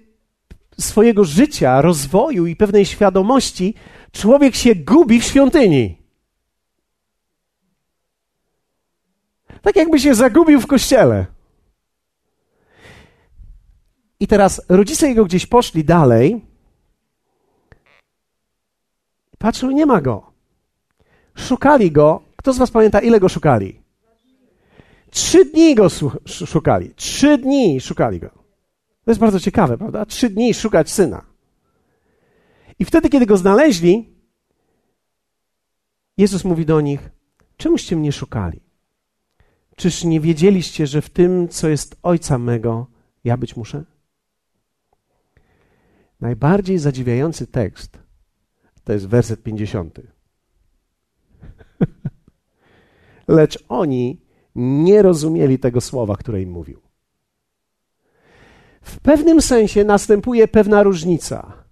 swojego 0.78 1.24
życia, 1.24 1.82
rozwoju 1.82 2.46
i 2.46 2.56
pewnej 2.56 2.86
świadomości 2.86 3.74
człowiek 4.12 4.54
się 4.54 4.74
gubi 4.74 5.20
w 5.20 5.24
świątyni? 5.24 6.05
Tak 9.66 9.76
jakby 9.76 10.00
się 10.00 10.14
zagubił 10.14 10.60
w 10.60 10.66
kościele. 10.66 11.26
I 14.20 14.26
teraz 14.26 14.62
rodzice 14.68 15.08
jego 15.08 15.24
gdzieś 15.24 15.46
poszli 15.46 15.84
dalej. 15.84 16.44
Patrzą, 19.38 19.70
nie 19.70 19.86
ma 19.86 20.00
go. 20.00 20.32
Szukali 21.34 21.92
go. 21.92 22.22
Kto 22.36 22.52
z 22.52 22.58
Was 22.58 22.70
pamięta, 22.70 23.00
ile 23.00 23.20
go 23.20 23.28
szukali? 23.28 23.82
Trzy 25.10 25.44
dni 25.44 25.74
go 25.74 25.88
szukali. 26.26 26.94
Trzy 26.94 27.38
dni 27.38 27.80
szukali 27.80 28.20
go. 28.20 28.28
To 29.04 29.10
jest 29.10 29.20
bardzo 29.20 29.40
ciekawe, 29.40 29.78
prawda? 29.78 30.06
Trzy 30.06 30.30
dni 30.30 30.54
szukać 30.54 30.90
syna. 30.90 31.24
I 32.78 32.84
wtedy, 32.84 33.08
kiedy 33.08 33.26
go 33.26 33.36
znaleźli, 33.36 34.14
Jezus 36.16 36.44
mówi 36.44 36.66
do 36.66 36.80
nich: 36.80 37.10
Czemuście 37.56 37.96
mnie 37.96 38.12
szukali? 38.12 38.65
Czyż 39.76 40.04
nie 40.04 40.20
wiedzieliście, 40.20 40.86
że 40.86 41.02
w 41.02 41.10
tym, 41.10 41.48
co 41.48 41.68
jest 41.68 41.96
ojca 42.02 42.38
mego, 42.38 42.86
ja 43.24 43.36
być 43.36 43.56
muszę? 43.56 43.84
Najbardziej 46.20 46.78
zadziwiający 46.78 47.46
tekst 47.46 48.06
to 48.86 48.92
jest 48.92 49.06
werset 49.06 49.42
50. 49.42 50.00
Lecz 53.28 53.64
oni 53.68 54.20
nie 54.54 55.02
rozumieli 55.02 55.58
tego 55.58 55.80
słowa, 55.80 56.16
które 56.16 56.42
im 56.42 56.50
mówił. 56.50 56.80
W 58.82 59.00
pewnym 59.00 59.42
sensie 59.42 59.84
następuje 59.84 60.48
pewna 60.48 60.82
różnica 60.82 61.64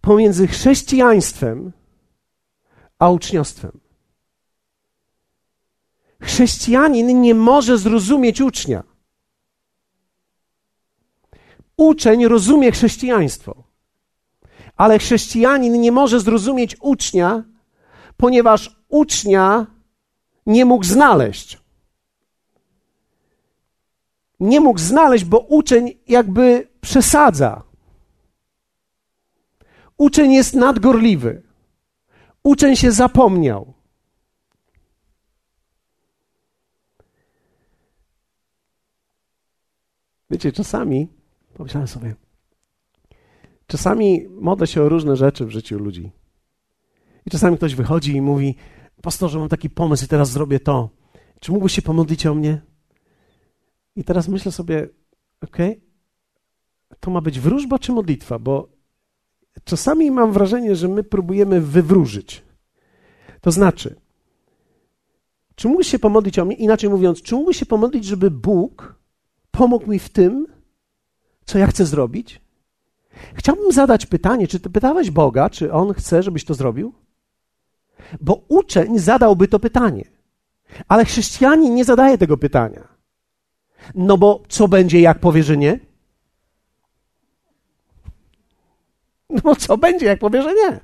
pomiędzy 0.00 0.46
chrześcijaństwem 0.46 1.72
a 2.98 3.10
uczniostwem. 3.10 3.80
Chrześcijanin 6.20 7.20
nie 7.20 7.34
może 7.34 7.78
zrozumieć 7.78 8.40
ucznia. 8.40 8.82
Uczeń 11.76 12.28
rozumie 12.28 12.72
chrześcijaństwo, 12.72 13.64
ale 14.76 14.98
chrześcijanin 14.98 15.80
nie 15.80 15.92
może 15.92 16.20
zrozumieć 16.20 16.76
ucznia, 16.80 17.44
ponieważ 18.16 18.76
ucznia 18.88 19.66
nie 20.46 20.64
mógł 20.64 20.84
znaleźć. 20.84 21.58
Nie 24.40 24.60
mógł 24.60 24.78
znaleźć, 24.78 25.24
bo 25.24 25.38
uczeń 25.38 25.98
jakby 26.08 26.68
przesadza. 26.80 27.62
Uczeń 29.96 30.32
jest 30.32 30.54
nadgorliwy. 30.54 31.42
Uczeń 32.42 32.76
się 32.76 32.92
zapomniał. 32.92 33.79
Wiecie, 40.30 40.52
czasami 40.52 41.08
pomyślałem 41.54 41.88
sobie, 41.88 42.14
czasami 43.66 44.28
modlę 44.28 44.66
się 44.66 44.82
o 44.82 44.88
różne 44.88 45.16
rzeczy 45.16 45.46
w 45.46 45.50
życiu 45.50 45.78
ludzi. 45.78 46.10
I 47.26 47.30
czasami 47.30 47.56
ktoś 47.56 47.74
wychodzi 47.74 48.16
i 48.16 48.22
mówi: 48.22 48.54
Pastorze, 49.02 49.38
mam 49.38 49.48
taki 49.48 49.70
pomysł 49.70 50.04
i 50.04 50.08
teraz 50.08 50.30
zrobię 50.30 50.60
to. 50.60 50.90
Czy 51.40 51.52
mógłbyś 51.52 51.72
się 51.72 51.82
pomodlić 51.82 52.26
o 52.26 52.34
mnie? 52.34 52.62
I 53.96 54.04
teraz 54.04 54.28
myślę 54.28 54.52
sobie: 54.52 54.88
Okej, 55.40 55.70
okay, 55.70 56.98
to 57.00 57.10
ma 57.10 57.20
być 57.20 57.40
wróżba 57.40 57.78
czy 57.78 57.92
modlitwa? 57.92 58.38
Bo 58.38 58.68
czasami 59.64 60.10
mam 60.10 60.32
wrażenie, 60.32 60.76
że 60.76 60.88
my 60.88 61.04
próbujemy 61.04 61.60
wywróżyć. 61.60 62.42
To 63.40 63.50
znaczy, 63.50 64.00
czy 65.54 65.68
mógłbyś 65.68 65.88
się 65.88 65.98
pomodlić 65.98 66.38
o 66.38 66.44
mnie? 66.44 66.56
Inaczej 66.56 66.90
mówiąc, 66.90 67.22
czy 67.22 67.34
mógłbyś 67.34 67.56
się 67.56 67.66
pomodlić, 67.66 68.04
żeby 68.04 68.30
Bóg 68.30 68.99
pomógł 69.50 69.90
mi 69.90 69.98
w 69.98 70.08
tym, 70.08 70.46
co 71.44 71.58
ja 71.58 71.66
chcę 71.66 71.86
zrobić? 71.86 72.40
Chciałbym 73.34 73.72
zadać 73.72 74.06
pytanie, 74.06 74.48
czy 74.48 74.60
ty 74.60 74.70
pytałeś 74.70 75.10
Boga, 75.10 75.50
czy 75.50 75.72
On 75.72 75.94
chce, 75.94 76.22
żebyś 76.22 76.44
to 76.44 76.54
zrobił? 76.54 76.94
Bo 78.20 78.44
uczeń 78.48 78.98
zadałby 78.98 79.48
to 79.48 79.58
pytanie, 79.58 80.04
ale 80.88 81.04
chrześcijanin 81.04 81.74
nie 81.74 81.84
zadaje 81.84 82.18
tego 82.18 82.36
pytania. 82.36 82.88
No 83.94 84.18
bo 84.18 84.42
co 84.48 84.68
będzie, 84.68 85.00
jak 85.00 85.18
powie, 85.18 85.42
że 85.42 85.56
nie? 85.56 85.80
No 89.44 89.56
co 89.56 89.78
będzie, 89.78 90.06
jak 90.06 90.18
powie, 90.18 90.42
że 90.42 90.54
nie? 90.54 90.80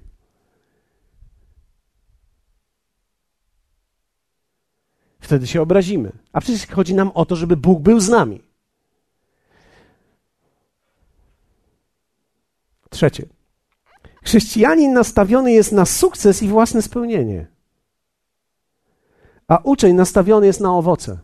Wtedy 5.21 5.47
się 5.47 5.63
obrazimy. 5.63 6.13
A 6.33 6.41
przecież 6.41 6.67
chodzi 6.67 6.95
nam 6.95 7.11
o 7.15 7.27
to, 7.27 7.37
żeby 7.37 7.57
Bóg 7.57 7.83
był 7.83 8.01
z 8.01 8.09
nami. 8.09 8.46
Trzecie. 12.97 13.27
Chrześcijanin 14.25 14.93
nastawiony 14.93 15.53
jest 15.53 15.73
na 15.73 15.85
sukces 15.85 16.43
i 16.43 16.49
własne 16.49 16.83
spełnienie, 16.83 17.47
a 19.49 19.59
uczeń 19.65 19.95
nastawiony 19.95 20.47
jest 20.47 20.61
na 20.61 20.77
owoce. 20.77 21.19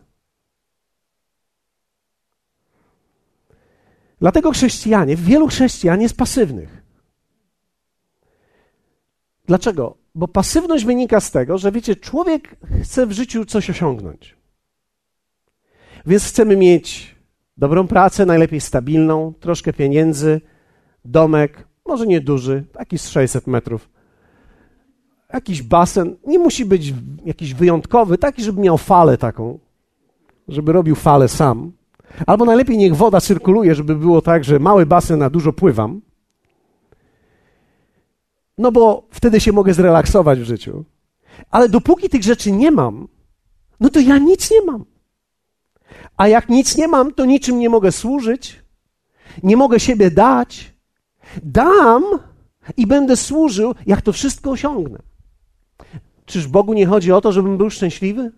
Dlatego 4.19 4.51
chrześcijanie, 4.51 5.15
wielu 5.15 5.47
chrześcijan 5.47 6.01
jest 6.01 6.17
pasywnych. 6.17 6.83
Dlaczego? 9.45 9.97
Bo 10.15 10.27
pasywność 10.27 10.85
wynika 10.85 11.19
z 11.19 11.31
tego, 11.31 11.57
że 11.57 11.71
wiecie, 11.71 11.95
człowiek 11.95 12.55
chce 12.83 13.07
w 13.07 13.11
życiu 13.11 13.45
coś 13.45 13.69
osiągnąć. 13.69 14.37
Więc 16.05 16.25
chcemy 16.25 16.57
mieć 16.57 17.15
dobrą 17.57 17.87
pracę, 17.87 18.25
najlepiej 18.25 18.61
stabilną, 18.61 19.33
troszkę 19.39 19.73
pieniędzy, 19.73 20.41
domek, 21.05 21.67
może 21.85 22.07
nie 22.07 22.21
duży, 22.21 22.65
taki 22.73 22.97
z 22.97 23.09
600 23.09 23.47
metrów. 23.47 23.89
Jakiś 25.33 25.61
basen, 25.61 26.15
nie 26.27 26.39
musi 26.39 26.65
być 26.65 26.93
jakiś 27.25 27.53
wyjątkowy, 27.53 28.17
taki, 28.17 28.43
żeby 28.43 28.61
miał 28.61 28.77
falę 28.77 29.17
taką, 29.17 29.59
żeby 30.47 30.71
robił 30.71 30.95
falę 30.95 31.27
sam. 31.27 31.71
Albo 32.27 32.45
najlepiej 32.45 32.77
niech 32.77 32.95
woda 32.95 33.21
cyrkuluje, 33.21 33.75
żeby 33.75 33.95
było 33.95 34.21
tak, 34.21 34.43
że 34.43 34.59
mały 34.59 34.85
basen, 34.85 35.23
a 35.23 35.29
dużo 35.29 35.53
pływam. 35.53 36.01
No 38.57 38.71
bo 38.71 39.07
wtedy 39.11 39.39
się 39.39 39.51
mogę 39.51 39.73
zrelaksować 39.73 40.39
w 40.39 40.43
życiu. 40.43 40.85
Ale 41.49 41.69
dopóki 41.69 42.09
tych 42.09 42.23
rzeczy 42.23 42.51
nie 42.51 42.71
mam, 42.71 43.07
no 43.79 43.89
to 43.89 43.99
ja 43.99 44.17
nic 44.17 44.51
nie 44.51 44.61
mam. 44.61 44.85
A 46.17 46.27
jak 46.27 46.49
nic 46.49 46.77
nie 46.77 46.87
mam, 46.87 47.13
to 47.13 47.25
niczym 47.25 47.59
nie 47.59 47.69
mogę 47.69 47.91
służyć, 47.91 48.63
nie 49.43 49.57
mogę 49.57 49.79
siebie 49.79 50.11
dać, 50.11 50.72
Dam 51.43 52.03
i 52.77 52.87
będę 52.87 53.17
służył, 53.17 53.75
jak 53.85 54.01
to 54.01 54.13
wszystko 54.13 54.51
osiągnę. 54.51 54.99
Czyż 56.25 56.47
Bogu 56.47 56.73
nie 56.73 56.85
chodzi 56.85 57.11
o 57.11 57.21
to, 57.21 57.31
żebym 57.31 57.57
był 57.57 57.69
szczęśliwy? 57.69 58.31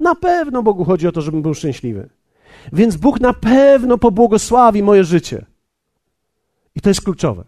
Na 0.00 0.14
pewno 0.14 0.62
Bogu 0.62 0.84
chodzi 0.84 1.08
o 1.08 1.12
to, 1.12 1.20
żebym 1.20 1.42
był 1.42 1.54
szczęśliwy. 1.54 2.10
Więc 2.72 2.96
Bóg 2.96 3.20
na 3.20 3.32
pewno 3.32 3.98
pobłogosławi 3.98 4.82
moje 4.82 5.04
życie. 5.04 5.46
I 6.74 6.80
to 6.80 6.90
jest 6.90 7.00
kluczowe. 7.00 7.44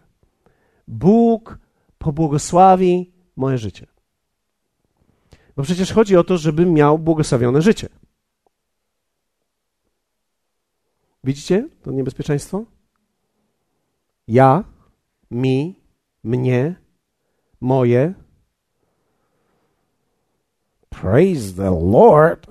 Bóg 0.87 1.59
pobłogosławi 1.97 3.11
moje 3.35 3.57
życie. 3.57 3.87
Bo 5.55 5.63
przecież 5.63 5.93
chodzi 5.93 6.17
o 6.17 6.23
to, 6.23 6.37
żebym 6.37 6.73
miał 6.73 6.99
błogosławione 6.99 7.61
życie. 7.61 7.89
Widzicie 11.23 11.69
to 11.83 11.91
niebezpieczeństwo? 11.91 12.65
Ja, 14.27 14.63
mi, 15.31 15.75
mnie, 16.23 16.75
moje. 17.61 18.13
Praise 20.89 21.53
the 21.53 21.69
Lord. 21.91 22.47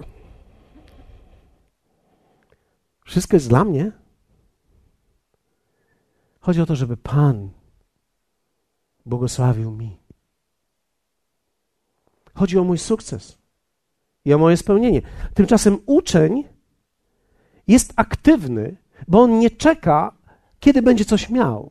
Wszystko 3.04 3.36
jest 3.36 3.48
dla 3.48 3.64
mnie. 3.64 3.92
Chodzi 6.40 6.60
o 6.60 6.66
to, 6.66 6.76
żeby 6.76 6.96
Pan 6.96 7.50
błogosławił 9.06 9.70
mi. 9.70 9.96
Chodzi 12.34 12.58
o 12.58 12.64
mój 12.64 12.78
sukces 12.78 13.38
i 14.24 14.34
o 14.34 14.38
moje 14.38 14.56
spełnienie. 14.56 15.02
Tymczasem 15.34 15.78
uczeń 15.86 16.44
jest 17.66 17.92
aktywny, 17.96 18.76
bo 19.08 19.20
on 19.20 19.38
nie 19.38 19.50
czeka, 19.50 20.15
kiedy 20.66 20.82
będzie 20.82 21.04
coś 21.04 21.30
miał, 21.30 21.70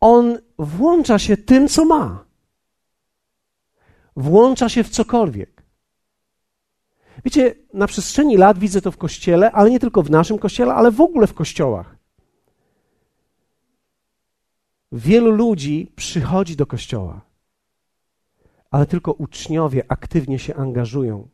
on 0.00 0.38
włącza 0.58 1.18
się 1.18 1.36
tym, 1.36 1.68
co 1.68 1.84
ma. 1.84 2.24
Włącza 4.16 4.68
się 4.68 4.84
w 4.84 4.88
cokolwiek. 4.88 5.62
Wiecie, 7.24 7.54
na 7.74 7.86
przestrzeni 7.86 8.36
lat 8.36 8.58
widzę 8.58 8.80
to 8.80 8.90
w 8.90 8.96
kościele, 8.96 9.52
ale 9.52 9.70
nie 9.70 9.80
tylko 9.80 10.02
w 10.02 10.10
naszym 10.10 10.38
kościele, 10.38 10.74
ale 10.74 10.90
w 10.90 11.00
ogóle 11.00 11.26
w 11.26 11.34
kościołach. 11.34 11.96
Wielu 14.92 15.30
ludzi 15.30 15.92
przychodzi 15.96 16.56
do 16.56 16.66
kościoła, 16.66 17.20
ale 18.70 18.86
tylko 18.86 19.12
uczniowie 19.12 19.84
aktywnie 19.88 20.38
się 20.38 20.54
angażują, 20.54 21.28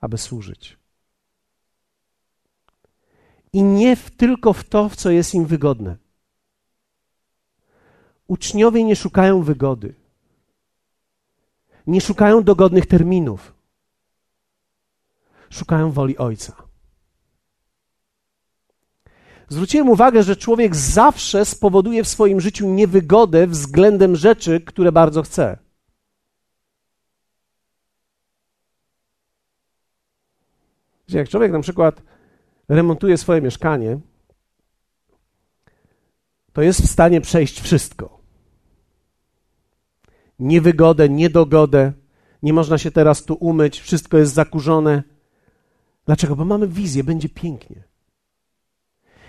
aby 0.00 0.18
służyć 0.18 0.83
i 3.54 3.62
nie 3.62 3.96
w, 3.96 4.10
tylko 4.10 4.52
w 4.52 4.64
to, 4.64 4.88
w 4.88 4.96
co 4.96 5.10
jest 5.10 5.34
im 5.34 5.46
wygodne. 5.46 5.96
Uczniowie 8.26 8.84
nie 8.84 8.96
szukają 8.96 9.42
wygody. 9.42 9.94
Nie 11.86 12.00
szukają 12.00 12.42
dogodnych 12.42 12.86
terminów. 12.86 13.54
Szukają 15.50 15.90
woli 15.90 16.18
Ojca. 16.18 16.56
Zwróciłem 19.48 19.88
uwagę, 19.88 20.22
że 20.22 20.36
człowiek 20.36 20.76
zawsze 20.76 21.44
spowoduje 21.44 22.04
w 22.04 22.08
swoim 22.08 22.40
życiu 22.40 22.70
niewygodę 22.70 23.46
względem 23.46 24.16
rzeczy, 24.16 24.60
które 24.60 24.92
bardzo 24.92 25.22
chce. 25.22 25.58
Jak 31.08 31.28
człowiek 31.28 31.52
na 31.52 31.60
przykład 31.60 32.13
remontuje 32.68 33.18
swoje 33.18 33.40
mieszkanie, 33.40 33.98
to 36.52 36.62
jest 36.62 36.82
w 36.82 36.90
stanie 36.90 37.20
przejść 37.20 37.60
wszystko. 37.60 38.20
Niewygodę, 40.38 41.08
niedogodę, 41.08 41.92
nie 42.42 42.52
można 42.52 42.78
się 42.78 42.90
teraz 42.90 43.24
tu 43.24 43.34
umyć, 43.34 43.80
wszystko 43.80 44.18
jest 44.18 44.34
zakurzone. 44.34 45.02
Dlaczego? 46.06 46.36
Bo 46.36 46.44
mamy 46.44 46.68
wizję, 46.68 47.04
będzie 47.04 47.28
pięknie. 47.28 47.84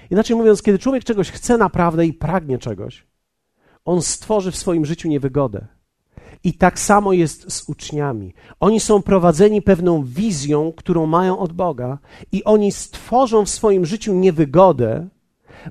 Inaczej 0.09 0.35
mówiąc, 0.35 0.61
kiedy 0.61 0.79
człowiek 0.79 1.03
czegoś 1.03 1.31
chce 1.31 1.57
naprawdę 1.57 2.05
i 2.05 2.13
pragnie 2.13 2.57
czegoś, 2.57 3.07
on 3.85 4.01
stworzy 4.01 4.51
w 4.51 4.55
swoim 4.55 4.85
życiu 4.85 5.07
niewygodę. 5.07 5.67
I 6.43 6.53
tak 6.53 6.79
samo 6.79 7.13
jest 7.13 7.51
z 7.53 7.69
uczniami. 7.69 8.33
Oni 8.59 8.79
są 8.79 9.01
prowadzeni 9.01 9.61
pewną 9.61 10.03
wizją, 10.03 10.73
którą 10.77 11.05
mają 11.05 11.39
od 11.39 11.53
Boga, 11.53 11.97
i 12.31 12.43
oni 12.43 12.71
stworzą 12.71 13.45
w 13.45 13.49
swoim 13.49 13.85
życiu 13.85 14.13
niewygodę, 14.13 15.07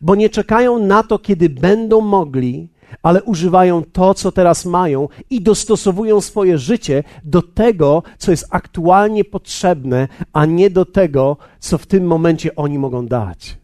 bo 0.03 0.15
nie 0.15 0.31
czekają 0.31 0.79
na 0.79 1.03
to, 1.03 1.19
kiedy 1.19 1.49
będą 1.49 2.01
mogli, 2.01 2.69
ale 3.03 3.23
używają 3.23 3.83
to, 3.93 4.15
co 4.15 4.33
teraz 4.33 4.65
mają 4.65 5.09
i 5.31 5.41
dostosowują 5.41 6.21
swoje 6.21 6.59
życie 6.59 7.05
do 7.25 7.43
tego, 7.43 8.03
co 8.19 8.31
jest 8.31 8.47
aktualnie 8.51 9.25
potrzebne, 9.25 10.09
a 10.33 10.47
nie 10.47 10.71
do 10.71 10.85
tego, 10.85 11.37
co 11.59 11.79
w 11.79 11.87
tym 11.87 12.07
momencie 12.07 12.57
oni 12.57 12.79
mogą 12.79 13.07
dać. 13.07 13.64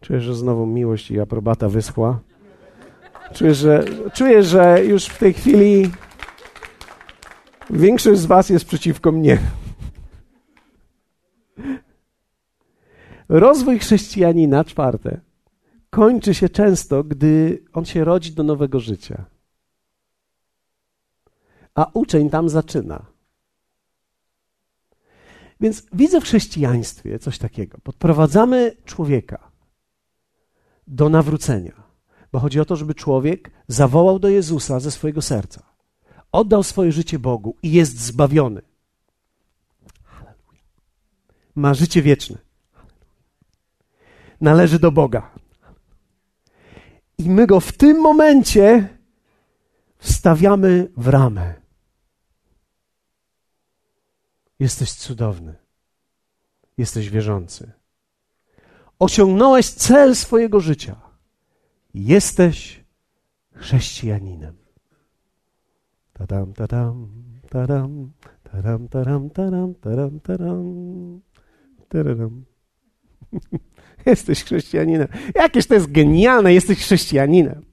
Czuję, 0.00 0.20
że 0.20 0.34
znowu 0.34 0.66
miłość 0.66 1.10
i 1.10 1.20
aprobata 1.20 1.68
wyschła. 1.68 2.20
Czuję, 3.34 3.54
że, 3.54 3.84
czuję, 4.14 4.42
że 4.42 4.84
już 4.84 5.06
w 5.06 5.18
tej 5.18 5.32
chwili 5.32 5.90
większość 7.70 8.20
z 8.20 8.26
Was 8.26 8.50
jest 8.50 8.64
przeciwko 8.64 9.12
mnie. 9.12 9.38
Rozwój 13.28 13.78
chrześcijanina, 13.78 14.64
czwarte, 14.64 15.20
kończy 15.90 16.34
się 16.34 16.48
często, 16.48 17.04
gdy 17.04 17.62
on 17.72 17.84
się 17.84 18.04
rodzi 18.04 18.32
do 18.32 18.42
nowego 18.42 18.80
życia. 18.80 19.24
A 21.74 21.90
uczeń 21.94 22.30
tam 22.30 22.48
zaczyna. 22.48 23.06
Więc 25.60 25.86
widzę 25.92 26.20
w 26.20 26.24
chrześcijaństwie 26.24 27.18
coś 27.18 27.38
takiego. 27.38 27.78
Podprowadzamy 27.82 28.76
człowieka 28.84 29.49
do 30.90 31.08
nawrócenia, 31.08 31.82
bo 32.32 32.38
chodzi 32.38 32.60
o 32.60 32.64
to, 32.64 32.76
żeby 32.76 32.94
człowiek 32.94 33.50
zawołał 33.68 34.18
do 34.18 34.28
Jezusa 34.28 34.80
ze 34.80 34.90
swojego 34.90 35.22
serca, 35.22 35.62
oddał 36.32 36.62
swoje 36.62 36.92
życie 36.92 37.18
Bogu 37.18 37.56
i 37.62 37.72
jest 37.72 38.00
zbawiony. 38.00 38.62
Ma 41.54 41.74
życie 41.74 42.02
wieczne 42.02 42.50
należy 44.40 44.78
do 44.78 44.92
Boga. 44.92 45.30
I 47.18 47.30
my 47.30 47.46
go 47.46 47.60
w 47.60 47.72
tym 47.72 48.00
momencie 48.00 48.88
wstawiamy 49.98 50.88
w 50.96 51.08
ramę. 51.08 51.54
Jesteś 54.58 54.92
cudowny. 54.92 55.54
Jesteś 56.78 57.10
wierzący. 57.10 57.72
Osiągnąłeś 59.00 59.70
cel 59.70 60.16
swojego 60.16 60.60
życia. 60.60 60.96
Jesteś 61.94 62.84
chrześcijaninem. 63.54 64.56
Tadam, 66.12 66.52
tadam, 66.52 67.08
tadam, 67.50 68.10
tadam, 68.42 68.88
tadam, 68.88 69.30
tadam, 69.30 69.74
tadam, 69.74 70.20
tadam, 70.20 71.20
tadam. 71.88 72.44
Jesteś 74.06 74.44
chrześcijaninem. 74.44 75.08
Jakież 75.34 75.66
to 75.66 75.74
jest 75.74 75.92
genialne, 75.92 76.54
jesteś 76.54 76.78
chrześcijaninem. 76.78 77.64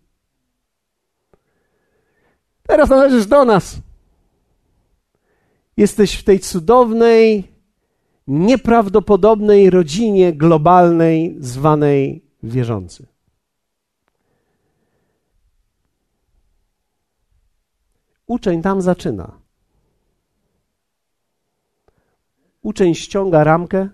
Teraz 2.68 2.90
należysz 2.90 3.26
do 3.26 3.46
nas. 3.46 3.76
Jesteś 5.78 6.16
w 6.16 6.24
tej 6.24 6.40
cudownej, 6.40 7.52
nieprawdopodobnej 8.28 9.70
rodzinie 9.70 10.34
globalnej, 10.34 11.36
zwanej 11.40 12.24
wierzący. 12.44 13.08
Uczeń 18.28 18.62
tam 18.62 18.82
zaczyna. 18.82 19.40
Uczeń 22.62 22.96
ściąga 22.96 23.44
ramkę 23.44 23.90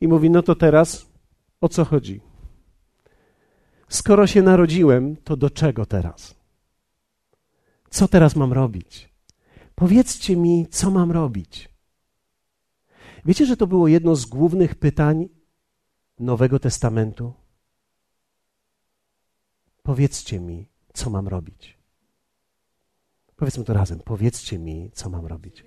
i 0.00 0.08
mówi: 0.08 0.30
No 0.30 0.42
to 0.42 0.54
teraz 0.54 1.06
o 1.60 1.68
co 1.68 1.84
chodzi? 1.84 2.20
Skoro 3.88 4.26
się 4.26 4.42
narodziłem, 4.42 5.16
to 5.16 5.36
do 5.36 5.50
czego 5.50 5.86
teraz? 5.86 6.34
Co 7.90 8.08
teraz 8.08 8.36
mam 8.36 8.52
robić? 8.52 9.08
Powiedzcie 9.74 10.36
mi, 10.36 10.66
co 10.70 10.90
mam 10.90 11.12
robić. 11.12 11.67
Wiecie, 13.28 13.46
że 13.46 13.56
to 13.56 13.66
było 13.66 13.88
jedno 13.88 14.16
z 14.16 14.26
głównych 14.26 14.74
pytań 14.74 15.28
Nowego 16.18 16.58
Testamentu? 16.58 17.32
Powiedzcie 19.82 20.40
mi, 20.40 20.68
co 20.92 21.10
mam 21.10 21.28
robić. 21.28 21.78
Powiedzmy 23.36 23.64
to 23.64 23.72
razem. 23.72 24.00
Powiedzcie 24.00 24.58
mi, 24.58 24.90
co 24.94 25.10
mam 25.10 25.26
robić. 25.26 25.64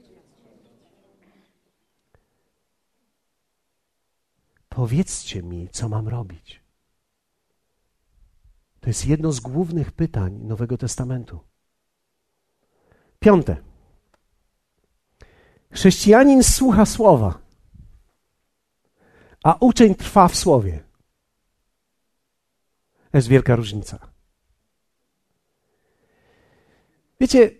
Powiedzcie 4.69 5.43
mi, 5.43 5.69
co 5.69 5.89
mam 5.89 6.07
robić. 6.07 6.63
To 8.79 8.89
jest 8.89 9.05
jedno 9.05 9.31
z 9.31 9.39
głównych 9.39 9.91
pytań 9.91 10.39
Nowego 10.43 10.77
Testamentu. 10.77 11.39
Piąte. 13.19 13.57
Chrześcijanin 15.71 16.43
słucha 16.43 16.85
słowa, 16.85 17.50
a 19.43 19.57
uczeń 19.59 19.95
trwa 19.95 20.27
w 20.27 20.35
słowie. 20.35 20.83
To 23.11 23.17
jest 23.17 23.27
wielka 23.27 23.55
różnica. 23.55 23.99
Wiecie, 27.19 27.51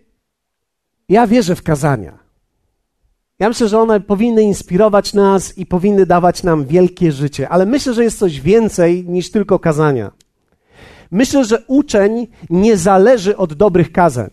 ja 1.08 1.26
wierzę 1.26 1.56
w 1.56 1.62
kazania. 1.62 2.18
Ja 3.38 3.48
myślę, 3.48 3.68
że 3.68 3.80
one 3.80 4.00
powinny 4.00 4.42
inspirować 4.42 5.14
nas 5.14 5.58
i 5.58 5.66
powinny 5.66 6.06
dawać 6.06 6.42
nam 6.42 6.66
wielkie 6.66 7.12
życie, 7.12 7.48
ale 7.48 7.66
myślę, 7.66 7.94
że 7.94 8.04
jest 8.04 8.18
coś 8.18 8.40
więcej 8.40 9.04
niż 9.08 9.30
tylko 9.30 9.58
kazania. 9.58 10.12
Myślę, 11.10 11.44
że 11.44 11.64
uczeń 11.66 12.26
nie 12.50 12.76
zależy 12.76 13.36
od 13.36 13.54
dobrych 13.54 13.92
kazań. 13.92 14.30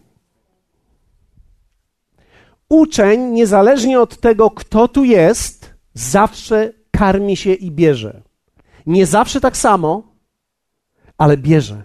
Uczeń, 2.69 3.21
niezależnie 3.21 3.99
od 3.99 4.19
tego, 4.19 4.51
kto 4.51 4.87
tu 4.87 5.03
jest, 5.03 5.73
zawsze 5.93 6.73
karmi 6.99 7.37
się 7.37 7.53
i 7.53 7.71
bierze. 7.71 8.21
Nie 8.85 9.05
zawsze 9.05 9.41
tak 9.41 9.57
samo, 9.57 10.03
ale 11.17 11.37
bierze 11.37 11.83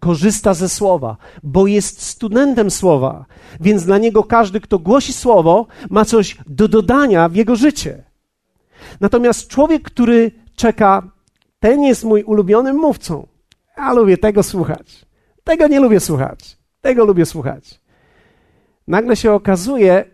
korzysta 0.00 0.54
ze 0.54 0.68
słowa, 0.68 1.16
bo 1.42 1.66
jest 1.66 2.02
studentem 2.02 2.70
słowa, 2.70 3.24
więc 3.60 3.84
dla 3.84 3.98
niego 3.98 4.24
każdy, 4.24 4.60
kto 4.60 4.78
głosi 4.78 5.12
słowo, 5.12 5.66
ma 5.90 6.04
coś 6.04 6.36
do 6.46 6.68
dodania 6.68 7.28
w 7.28 7.34
jego 7.34 7.56
życie. 7.56 8.04
Natomiast 9.00 9.48
człowiek, 9.48 9.82
który 9.82 10.30
czeka, 10.54 11.10
ten 11.60 11.82
jest 11.82 12.04
mój 12.04 12.22
ulubionym 12.22 12.76
mówcą. 12.76 13.26
Ja 13.76 13.92
lubię 13.92 14.18
tego 14.18 14.42
słuchać. 14.42 15.06
Tego 15.44 15.68
nie 15.68 15.80
lubię 15.80 16.00
słuchać. 16.00 16.58
Tego 16.80 17.04
lubię 17.04 17.26
słuchać. 17.26 17.80
Nagle 18.86 19.16
się 19.16 19.32
okazuje, 19.32 20.04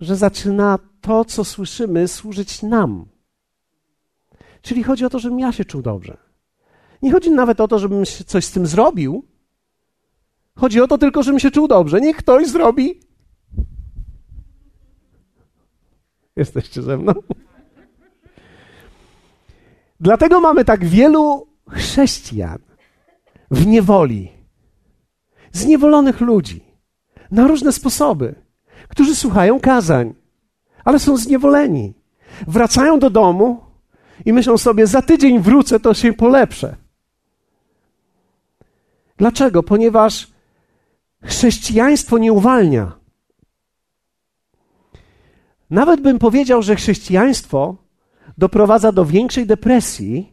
że 0.00 0.16
zaczyna 0.16 0.78
to, 1.02 1.24
co 1.24 1.44
słyszymy, 1.44 2.08
służyć 2.08 2.62
nam. 2.62 3.06
Czyli 4.62 4.82
chodzi 4.82 5.04
o 5.04 5.10
to, 5.10 5.18
żebym 5.18 5.40
ja 5.40 5.52
się 5.52 5.64
czuł 5.64 5.82
dobrze 5.82 6.32
nie 7.02 7.12
chodzi 7.12 7.30
nawet 7.30 7.60
o 7.60 7.68
to, 7.68 7.78
żebym 7.78 8.04
coś 8.04 8.44
z 8.44 8.52
tym 8.52 8.66
zrobił. 8.66 9.26
Chodzi 10.56 10.80
o 10.80 10.88
to 10.88 10.98
tylko, 10.98 11.22
żebym 11.22 11.40
się 11.40 11.50
czuł 11.50 11.68
dobrze. 11.68 12.00
Niech 12.00 12.16
ktoś 12.16 12.48
zrobi. 12.48 13.00
Jesteście 16.36 16.82
ze 16.82 16.96
mną? 16.96 17.12
Dlatego 20.00 20.40
mamy 20.40 20.64
tak 20.64 20.84
wielu 20.84 21.46
chrześcijan 21.70 22.58
w 23.50 23.66
niewoli, 23.66 24.32
zniewolonych 25.52 26.20
ludzi, 26.20 26.64
na 27.30 27.46
różne 27.46 27.72
sposoby. 27.72 28.34
którzy 28.88 29.16
słuchają 29.16 29.60
kazań, 29.60 30.14
ale 30.84 30.98
są 30.98 31.16
zniewoleni. 31.16 31.92
Wracają 32.46 32.98
do 32.98 33.10
domu 33.10 33.60
i 34.24 34.32
myślą 34.32 34.58
sobie, 34.58 34.86
za 34.86 35.02
tydzień 35.02 35.40
wrócę, 35.40 35.80
to 35.80 35.94
się 35.94 36.12
polepszę. 36.12 36.76
Dlaczego? 39.16 39.62
Ponieważ 39.62 40.28
chrześcijaństwo 41.24 42.18
nie 42.18 42.32
uwalnia. 42.32 42.92
Nawet 45.70 46.00
bym 46.00 46.18
powiedział, 46.18 46.62
że 46.62 46.76
chrześcijaństwo 46.76 47.76
doprowadza 48.38 48.92
do 48.92 49.04
większej 49.04 49.46
depresji, 49.46 50.32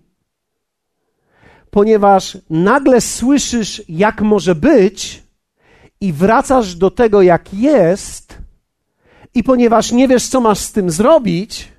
ponieważ 1.72 2.38
nagle 2.50 3.02
słyszysz, 3.02 3.82
jak 3.90 4.22
może 4.22 4.56
być, 4.56 5.24
i 6.02 6.14
wracasz 6.14 6.76
do 6.76 6.92
tego, 6.92 7.22
jak 7.22 7.54
jest, 7.54 8.29
i 9.34 9.44
ponieważ 9.44 9.92
nie 9.92 10.08
wiesz, 10.08 10.28
co 10.28 10.42
masz 10.42 10.60
z 10.60 10.72
tym 10.72 10.92
zrobić, 10.92 11.72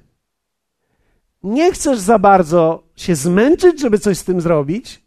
nie 1.42 1.72
chcesz 1.72 1.98
za 1.98 2.18
bardzo 2.18 2.82
się 2.96 3.14
zmęczyć, 3.14 3.80
żeby 3.80 3.98
coś 3.98 4.18
z 4.18 4.24
tym 4.24 4.40
zrobić, 4.40 5.02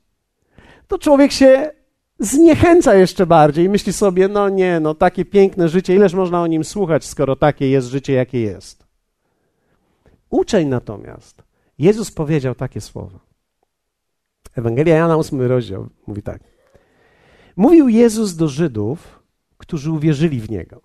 to 0.88 0.98
człowiek 0.98 1.32
się 1.32 1.72
zniechęca 2.20 2.96
jeszcze 2.96 3.26
bardziej 3.26 3.66
i 3.66 3.70
myśli 3.70 3.94
sobie, 3.94 4.28
no 4.28 4.50
nie, 4.50 4.80
no 4.80 4.96
takie 4.96 5.26
piękne 5.26 5.70
życie, 5.70 5.96
ileż 5.96 6.14
można 6.14 6.42
o 6.42 6.48
nim 6.48 6.64
słuchać, 6.64 7.06
skoro 7.06 7.36
takie 7.36 7.70
jest 7.70 7.88
życie, 7.88 8.14
jakie 8.14 8.42
jest. 8.42 8.84
Uczeń 10.30 10.68
natomiast, 10.68 11.44
Jezus 11.78 12.12
powiedział 12.12 12.56
takie 12.56 12.82
słowa. 12.82 13.20
Ewangelia 14.56 14.96
Jana, 14.96 15.18
8 15.18 15.42
rozdział, 15.42 15.90
mówi 16.08 16.22
tak. 16.22 16.44
Mówił 17.56 17.90
Jezus 17.90 18.36
do 18.36 18.48
Żydów, 18.48 19.20
którzy 19.58 19.92
uwierzyli 19.92 20.40
w 20.40 20.50
Niego. 20.50 20.82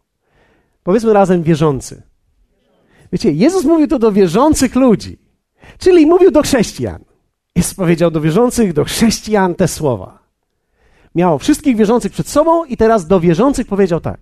Powiedzmy 0.88 1.12
razem 1.12 1.42
wierzący. 1.42 2.02
Wiecie, 3.12 3.32
Jezus 3.32 3.64
mówił 3.64 3.88
to 3.88 3.98
do 3.98 4.12
wierzących 4.12 4.74
ludzi, 4.74 5.18
czyli 5.78 6.06
mówił 6.06 6.30
do 6.30 6.42
chrześcijan. 6.42 7.04
Jezus 7.54 7.74
powiedział 7.74 8.10
do 8.10 8.20
wierzących, 8.20 8.72
do 8.72 8.84
chrześcijan 8.84 9.54
te 9.54 9.68
słowa. 9.68 10.18
Miał 11.14 11.38
wszystkich 11.38 11.76
wierzących 11.76 12.12
przed 12.12 12.28
sobą 12.28 12.64
i 12.64 12.76
teraz 12.76 13.06
do 13.06 13.20
wierzących 13.20 13.66
powiedział 13.66 14.00
tak. 14.00 14.20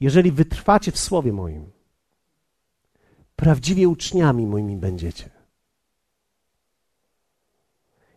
Jeżeli 0.00 0.32
wytrwacie 0.32 0.92
w 0.92 0.98
słowie 0.98 1.32
moim, 1.32 1.70
prawdziwie 3.36 3.88
uczniami 3.88 4.46
moimi 4.46 4.76
będziecie. 4.76 5.30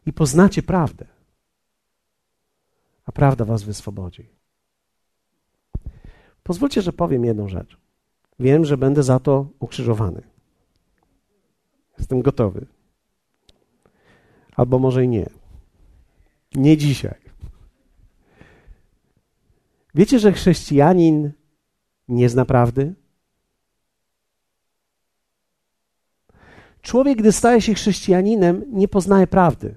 I 0.05 0.13
poznacie 0.13 0.63
prawdę, 0.63 1.05
a 3.05 3.11
prawda 3.11 3.45
was 3.45 3.63
wyswobodzi. 3.63 4.42
Pozwólcie, 6.43 6.81
że 6.81 6.93
powiem 6.93 7.25
jedną 7.25 7.49
rzecz. 7.49 7.77
Wiem, 8.39 8.65
że 8.65 8.77
będę 8.77 9.03
za 9.03 9.19
to 9.19 9.49
ukrzyżowany. 9.59 10.21
Jestem 11.97 12.21
gotowy. 12.21 12.65
Albo 14.55 14.79
może 14.79 15.03
i 15.03 15.07
nie. 15.07 15.29
Nie 16.55 16.77
dzisiaj. 16.77 17.23
Wiecie, 19.95 20.19
że 20.19 20.31
chrześcijanin 20.31 21.31
nie 22.07 22.29
zna 22.29 22.45
prawdy? 22.45 22.93
Człowiek, 26.81 27.17
gdy 27.17 27.31
staje 27.31 27.61
się 27.61 27.73
chrześcijaninem, 27.73 28.65
nie 28.67 28.87
poznaje 28.87 29.27
prawdy. 29.27 29.75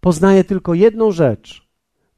Poznaje 0.00 0.44
tylko 0.44 0.74
jedną 0.74 1.10
rzecz: 1.10 1.69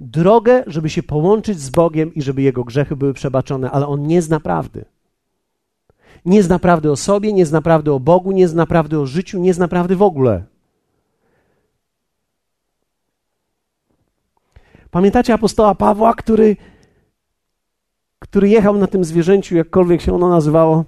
drogę, 0.03 0.65
żeby 0.67 0.91
się 0.91 1.03
połączyć 1.03 1.61
z 1.61 1.71
Bogiem 1.71 2.15
i 2.15 2.23
żeby 2.23 2.43
jego 2.43 2.65
grzechy 2.65 2.97
były 2.97 3.15
przebaczone, 3.15 3.71
ale 3.71 3.87
on 3.87 4.07
nie 4.07 4.23
zna 4.23 4.41
prawdy. 4.41 4.85
Nie 6.25 6.43
zna 6.43 6.59
prawdy 6.59 6.91
o 6.91 6.97
sobie, 6.97 7.33
nie 7.33 7.47
zna 7.47 7.63
prawdy 7.63 7.93
o 7.93 8.01
Bogu, 8.01 8.33
nie 8.33 8.49
zna 8.49 8.67
prawdy 8.67 8.99
o 8.99 9.07
życiu, 9.07 9.39
nie 9.39 9.55
zna 9.55 9.69
prawdy 9.69 9.97
w 9.97 10.03
ogóle. 10.03 10.45
Pamiętacie 14.91 15.35
apostoła 15.35 15.75
Pawła, 15.75 16.15
który, 16.15 16.57
który 18.19 18.49
jechał 18.49 18.79
na 18.79 18.87
tym 18.87 19.05
zwierzęciu, 19.05 19.57
jakkolwiek 19.57 20.01
się 20.01 20.15
ono 20.15 20.29
nazywało, 20.29 20.85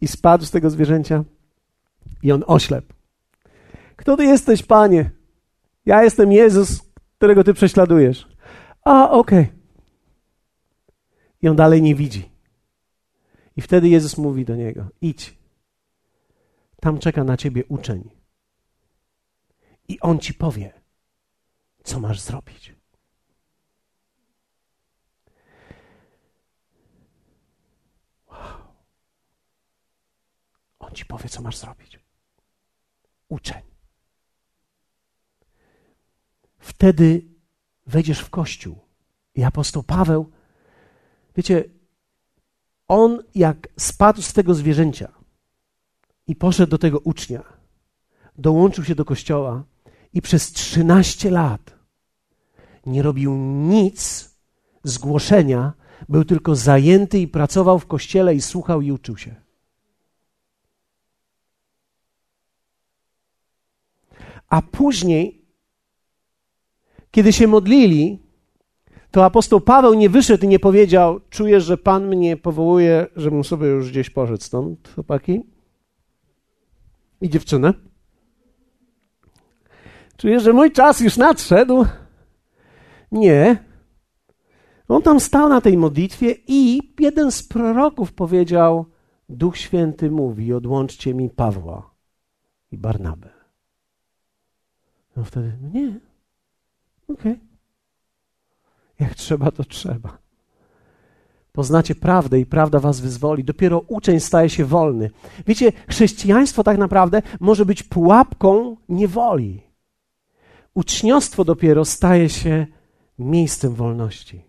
i 0.00 0.08
spadł 0.08 0.44
z 0.44 0.50
tego 0.50 0.70
zwierzęcia 0.70 1.24
i 2.22 2.32
on 2.32 2.44
oślepł. 2.46 2.92
Kto 3.96 4.16
ty 4.16 4.24
jesteś, 4.24 4.62
panie? 4.62 5.10
Ja 5.86 6.04
jestem 6.04 6.32
Jezus, 6.32 6.82
którego 7.18 7.44
ty 7.44 7.54
prześladujesz. 7.54 8.28
A, 8.84 9.10
okej. 9.10 9.42
Okay. 9.42 9.58
I 11.42 11.48
on 11.48 11.56
dalej 11.56 11.82
nie 11.82 11.94
widzi. 11.94 12.30
I 13.56 13.60
wtedy 13.60 13.88
Jezus 13.88 14.18
mówi 14.18 14.44
do 14.44 14.56
niego: 14.56 14.88
idź. 15.00 15.38
Tam 16.80 16.98
czeka 16.98 17.24
na 17.24 17.36
ciebie 17.36 17.64
uczeń. 17.64 18.10
I 19.88 20.00
on 20.00 20.18
ci 20.18 20.34
powie, 20.34 20.72
co 21.84 22.00
masz 22.00 22.20
zrobić. 22.20 22.74
Wow. 28.30 28.38
On 30.78 30.92
ci 30.92 31.04
powie, 31.04 31.28
co 31.28 31.42
masz 31.42 31.56
zrobić. 31.56 32.00
Uczeń. 33.28 33.67
Wtedy 36.58 37.24
wejdziesz 37.86 38.20
w 38.20 38.30
kościół. 38.30 38.78
I 39.34 39.44
apostoł 39.44 39.82
Paweł, 39.82 40.30
wiecie, 41.36 41.64
on 42.88 43.22
jak 43.34 43.68
spadł 43.76 44.22
z 44.22 44.32
tego 44.32 44.54
zwierzęcia 44.54 45.12
i 46.26 46.36
poszedł 46.36 46.70
do 46.70 46.78
tego 46.78 46.98
ucznia, 46.98 47.42
dołączył 48.38 48.84
się 48.84 48.94
do 48.94 49.04
kościoła 49.04 49.64
i 50.12 50.22
przez 50.22 50.52
13 50.52 51.30
lat 51.30 51.78
nie 52.86 53.02
robił 53.02 53.34
nic 53.68 54.30
z 54.84 54.98
głoszenia, 54.98 55.72
był 56.08 56.24
tylko 56.24 56.56
zajęty 56.56 57.18
i 57.18 57.28
pracował 57.28 57.78
w 57.78 57.86
kościele 57.86 58.34
i 58.34 58.42
słuchał 58.42 58.80
i 58.80 58.92
uczył 58.92 59.16
się. 59.16 59.34
A 64.48 64.62
później, 64.62 65.37
kiedy 67.10 67.32
się 67.32 67.46
modlili, 67.46 68.18
to 69.10 69.24
apostoł 69.24 69.60
Paweł 69.60 69.94
nie 69.94 70.08
wyszedł 70.08 70.44
i 70.44 70.48
nie 70.48 70.58
powiedział: 70.58 71.20
Czuję, 71.30 71.60
że 71.60 71.76
Pan 71.76 72.08
mnie 72.08 72.36
powołuje, 72.36 73.06
żebym 73.16 73.44
sobie 73.44 73.66
już 73.66 73.90
gdzieś 73.90 74.10
poszedł 74.10 74.42
stąd, 74.42 74.88
chłopaki. 74.94 75.42
I 77.20 77.28
dziewczynę. 77.28 77.74
Czuję, 80.16 80.40
że 80.40 80.52
mój 80.52 80.72
czas 80.72 81.00
już 81.00 81.16
nadszedł. 81.16 81.84
Nie. 83.12 83.64
On 84.88 85.02
tam 85.02 85.20
stał 85.20 85.48
na 85.48 85.60
tej 85.60 85.76
modlitwie 85.76 86.34
i 86.46 86.80
jeden 86.98 87.32
z 87.32 87.42
proroków 87.42 88.12
powiedział: 88.12 88.86
Duch 89.28 89.56
Święty 89.56 90.10
mówi: 90.10 90.52
Odłączcie 90.52 91.14
mi 91.14 91.30
Pawła 91.30 91.90
i 92.72 92.78
Barnabę. 92.78 93.30
No 95.16 95.24
wtedy, 95.24 95.52
nie. 95.72 96.07
Okej. 97.08 97.32
Okay. 97.32 97.48
Jak 99.00 99.14
trzeba, 99.14 99.50
to 99.50 99.64
trzeba. 99.64 100.18
Poznacie 101.52 101.94
prawdę 101.94 102.40
i 102.40 102.46
prawda 102.46 102.78
was 102.78 103.00
wyzwoli. 103.00 103.44
Dopiero 103.44 103.78
uczeń 103.78 104.20
staje 104.20 104.50
się 104.50 104.64
wolny. 104.64 105.10
Wiecie, 105.46 105.72
chrześcijaństwo 105.88 106.64
tak 106.64 106.78
naprawdę 106.78 107.22
może 107.40 107.66
być 107.66 107.82
pułapką 107.82 108.76
niewoli. 108.88 109.62
Uczniostwo 110.74 111.44
dopiero 111.44 111.84
staje 111.84 112.28
się 112.28 112.66
miejscem 113.18 113.74
wolności. 113.74 114.44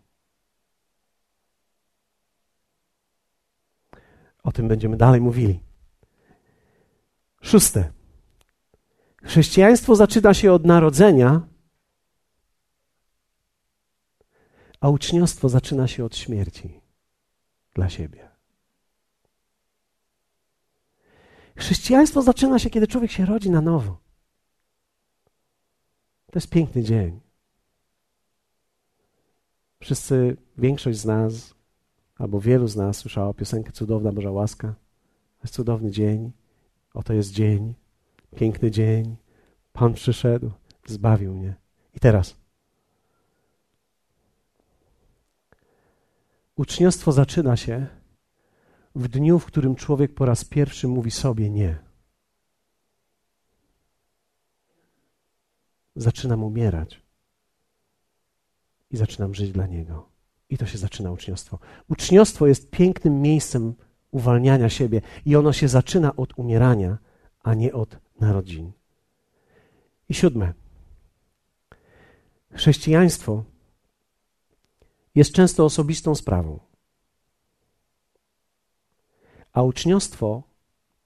O 4.44 4.52
tym 4.52 4.68
będziemy 4.68 4.98
dalej 4.98 5.22
mówili. 5.22 5.60
Szóste. 7.42 7.92
Chrześcijaństwo 9.24 9.96
zaczyna 9.96 10.34
się 10.34 10.54
od 10.54 10.66
narodzenia, 10.66 11.42
a 14.80 14.90
uczniostwo 14.90 15.50
zaczyna 15.50 15.88
się 15.88 16.06
od 16.06 16.18
śmierci 16.18 16.82
dla 17.74 17.90
siebie. 17.90 18.30
Chrześcijaństwo 21.56 22.22
zaczyna 22.22 22.60
się, 22.60 22.70
kiedy 22.70 22.88
człowiek 22.88 23.12
się 23.12 23.26
rodzi 23.26 23.50
na 23.50 23.62
nowo. 23.62 23.98
To 26.32 26.40
jest 26.40 26.50
piękny 26.50 26.84
dzień. 26.84 27.20
Wszyscy, 29.80 30.38
większość 30.58 31.00
z 31.00 31.06
nas, 31.06 31.56
albo 32.16 32.42
wielu 32.42 32.68
z 32.68 32.76
nas 32.76 32.98
słyszało 32.98 33.34
piosenkę 33.34 33.72
Cudowna 33.72 34.12
Boża 34.12 34.32
Łaska. 34.32 34.68
To 35.38 35.44
jest 35.44 35.54
cudowny 35.54 35.92
dzień. 35.92 36.32
Oto 36.94 37.14
jest 37.14 37.32
dzień. 37.32 37.74
Piękny 38.36 38.72
dzień. 38.72 39.16
Pan 39.74 39.94
przyszedł, 39.94 40.52
zbawił 40.86 41.34
mnie. 41.34 41.56
I 41.94 42.00
teraz 42.00 42.36
Uczniostwo 46.60 47.12
zaczyna 47.12 47.58
się 47.58 47.88
w 48.96 49.08
dniu, 49.08 49.40
w 49.40 49.46
którym 49.46 49.76
człowiek 49.76 50.14
po 50.14 50.26
raz 50.26 50.46
pierwszy 50.46 50.88
mówi 50.88 51.12
sobie 51.12 51.50
nie. 51.50 51.78
Zaczynam 55.96 56.44
umierać 56.44 57.02
i 58.92 58.98
zaczynam 58.98 59.36
żyć 59.36 59.52
dla 59.52 59.68
Niego. 59.68 60.10
I 60.50 60.58
to 60.58 60.66
się 60.66 60.78
zaczyna 60.78 61.12
uczniostwo. 61.12 61.60
Uczniostwo 61.90 62.48
jest 62.48 62.70
pięknym 62.70 63.22
miejscem 63.22 63.74
uwalniania 64.12 64.70
siebie 64.70 65.02
i 65.26 65.36
ono 65.36 65.54
się 65.54 65.68
zaczyna 65.68 66.16
od 66.16 66.40
umierania, 66.40 66.98
a 67.44 67.54
nie 67.54 67.74
od 67.74 68.00
narodzin. 68.20 68.72
I 70.10 70.14
siódme. 70.14 70.54
Chrześcijaństwo 72.54 73.44
jest 75.16 75.32
często 75.32 75.66
osobistą 75.66 76.16
sprawą, 76.16 76.60
a 79.54 79.62
uczniostwo 79.62 80.44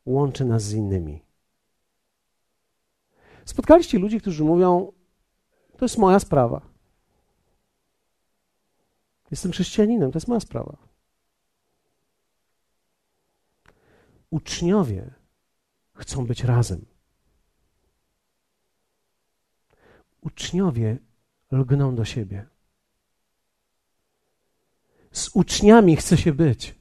łączy 0.05 0.45
nas 0.45 0.63
z 0.63 0.73
innymi. 0.73 1.21
Spotkaliście 3.45 3.99
ludzi, 3.99 4.21
którzy 4.21 4.43
mówią: 4.43 4.91
To 5.77 5.85
jest 5.85 5.97
moja 5.97 6.19
sprawa. 6.19 6.61
Jestem 9.31 9.51
chrześcijaninem, 9.51 10.11
to 10.11 10.17
jest 10.17 10.27
moja 10.27 10.39
sprawa. 10.39 10.77
Uczniowie 14.29 15.13
chcą 15.93 16.25
być 16.25 16.43
razem. 16.43 16.85
Uczniowie 20.21 20.97
lgną 21.51 21.95
do 21.95 22.05
siebie. 22.05 22.52
Z 25.13 25.29
uczniami 25.33 25.95
chce 25.95 26.17
się 26.17 26.33
być. 26.33 26.75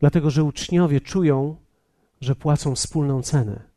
Dlatego, 0.00 0.30
że 0.30 0.44
uczniowie 0.44 1.00
czują, 1.00 1.56
że 2.20 2.34
płacą 2.34 2.74
wspólną 2.74 3.22
cenę. 3.22 3.68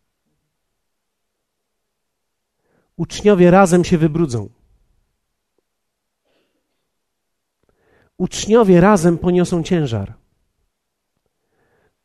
Uczniowie 2.95 3.51
razem 3.51 3.83
się 3.83 3.97
wybrudzą. 3.97 4.49
Uczniowie 8.17 8.81
razem 8.81 9.17
poniosą 9.17 9.63
ciężar. 9.63 10.13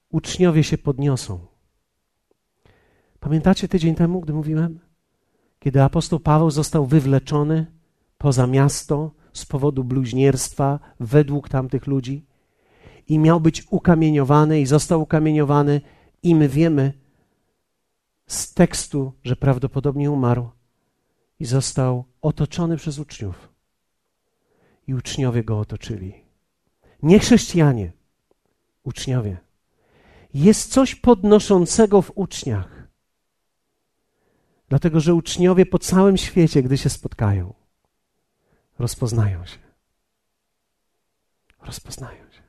Uczniowie 0.08 0.64
się 0.64 0.78
podniosą. 0.78 1.46
Pamiętacie 3.20 3.68
tydzień 3.68 3.94
temu, 3.94 4.20
gdy 4.20 4.32
mówiłem? 4.32 4.80
Kiedy 5.58 5.82
apostoł 5.82 6.20
Paweł 6.20 6.50
został 6.50 6.86
wywleczony 6.86 7.75
poza 8.18 8.46
miasto 8.46 9.10
z 9.32 9.46
powodu 9.46 9.84
bluźnierstwa 9.84 10.78
według 11.00 11.48
tamtych 11.48 11.86
ludzi 11.86 12.26
i 13.08 13.18
miał 13.18 13.40
być 13.40 13.66
ukamieniowany 13.70 14.60
i 14.60 14.66
został 14.66 15.02
ukamieniowany 15.02 15.80
i 16.22 16.34
my 16.34 16.48
wiemy 16.48 16.92
z 18.26 18.54
tekstu, 18.54 19.12
że 19.24 19.36
prawdopodobnie 19.36 20.10
umarł 20.10 20.50
i 21.40 21.44
został 21.44 22.04
otoczony 22.20 22.76
przez 22.76 22.98
uczniów. 22.98 23.48
I 24.86 24.94
uczniowie 24.94 25.44
go 25.44 25.58
otoczyli. 25.58 26.14
Nie 27.02 27.18
chrześcijanie, 27.18 27.92
uczniowie. 28.82 29.36
Jest 30.34 30.72
coś 30.72 30.94
podnoszącego 30.94 32.02
w 32.02 32.12
uczniach. 32.14 32.88
Dlatego, 34.68 35.00
że 35.00 35.14
uczniowie 35.14 35.66
po 35.66 35.78
całym 35.78 36.16
świecie, 36.16 36.62
gdy 36.62 36.78
się 36.78 36.88
spotkają, 36.88 37.54
rozpoznają 38.78 39.46
się. 39.46 39.58
Rozpoznają 41.62 42.30
się. 42.30 42.42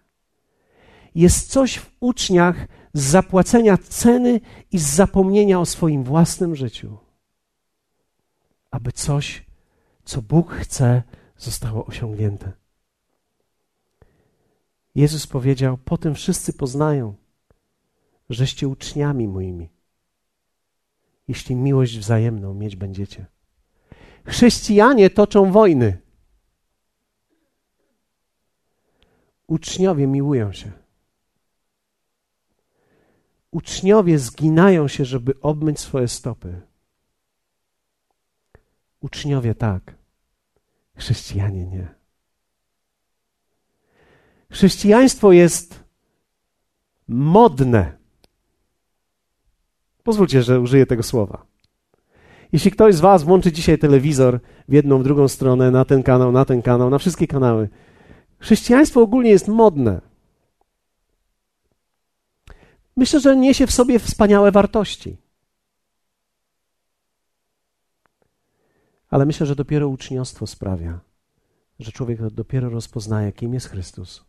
Jest 1.16 1.52
coś 1.52 1.78
w 1.78 1.92
uczniach 2.00 2.68
z 2.94 3.02
zapłacenia 3.02 3.78
ceny 3.78 4.42
i 4.72 4.80
z 4.80 4.90
zapomnienia 4.90 5.60
o 5.60 5.66
swoim 5.66 6.04
własnym 6.04 6.56
życiu, 6.56 6.98
aby 8.72 8.92
coś, 8.92 9.46
co 10.04 10.22
Bóg 10.22 10.54
chce, 10.54 11.04
zostało 11.38 11.86
osiągnięte. 11.86 12.52
Jezus 14.96 15.28
powiedział: 15.28 15.78
Potem 15.78 16.16
wszyscy 16.16 16.54
poznają, 16.54 17.16
żeście 18.30 18.68
uczniami 18.68 19.28
moimi, 19.28 19.70
jeśli 21.28 21.56
miłość 21.56 21.98
wzajemną 21.98 22.54
mieć 22.54 22.76
będziecie. 22.76 23.26
Chrześcijanie 24.26 25.10
toczą 25.10 25.52
wojny. 25.52 26.07
Uczniowie 29.48 30.08
miłują 30.08 30.54
się. 30.54 30.72
Uczniowie 33.52 34.20
zginają 34.20 34.88
się, 34.88 35.06
żeby 35.06 35.40
obmyć 35.42 35.80
swoje 35.80 36.08
stopy. 36.08 36.62
Uczniowie 39.00 39.56
tak, 39.56 39.96
chrześcijanie 40.96 41.66
nie. 41.66 41.88
Chrześcijaństwo 44.52 45.32
jest 45.32 45.84
modne. 47.08 47.98
Pozwólcie, 50.04 50.44
że 50.44 50.60
użyję 50.60 50.86
tego 50.86 51.04
słowa. 51.04 51.46
Jeśli 52.52 52.72
ktoś 52.72 52.96
z 52.96 53.00
Was 53.00 53.24
włączy 53.24 53.52
dzisiaj 53.52 53.78
telewizor 53.80 54.40
w 54.68 54.74
jedną, 54.74 55.00
w 55.00 55.04
drugą 55.04 55.28
stronę, 55.28 55.72
na 55.72 55.86
ten 55.86 56.04
kanał, 56.04 56.32
na 56.32 56.46
ten 56.46 56.62
kanał, 56.62 56.90
na 56.90 56.98
wszystkie 56.98 57.28
kanały, 57.28 57.70
Chrześcijaństwo 58.40 59.02
ogólnie 59.02 59.30
jest 59.30 59.48
modne. 59.48 60.02
Myślę, 62.96 63.20
że 63.20 63.38
niesie 63.38 63.68
w 63.68 63.72
sobie 63.72 64.00
wspaniałe 64.00 64.52
wartości. 64.52 65.18
Ale 69.10 69.26
myślę, 69.26 69.46
że 69.46 69.56
dopiero 69.56 69.88
uczniostwo 69.88 70.48
sprawia, 70.48 71.00
że 71.80 71.92
człowiek 71.92 72.30
dopiero 72.30 72.70
rozpoznaje, 72.70 73.32
kim 73.32 73.54
jest 73.54 73.70
Chrystus, 73.70 74.26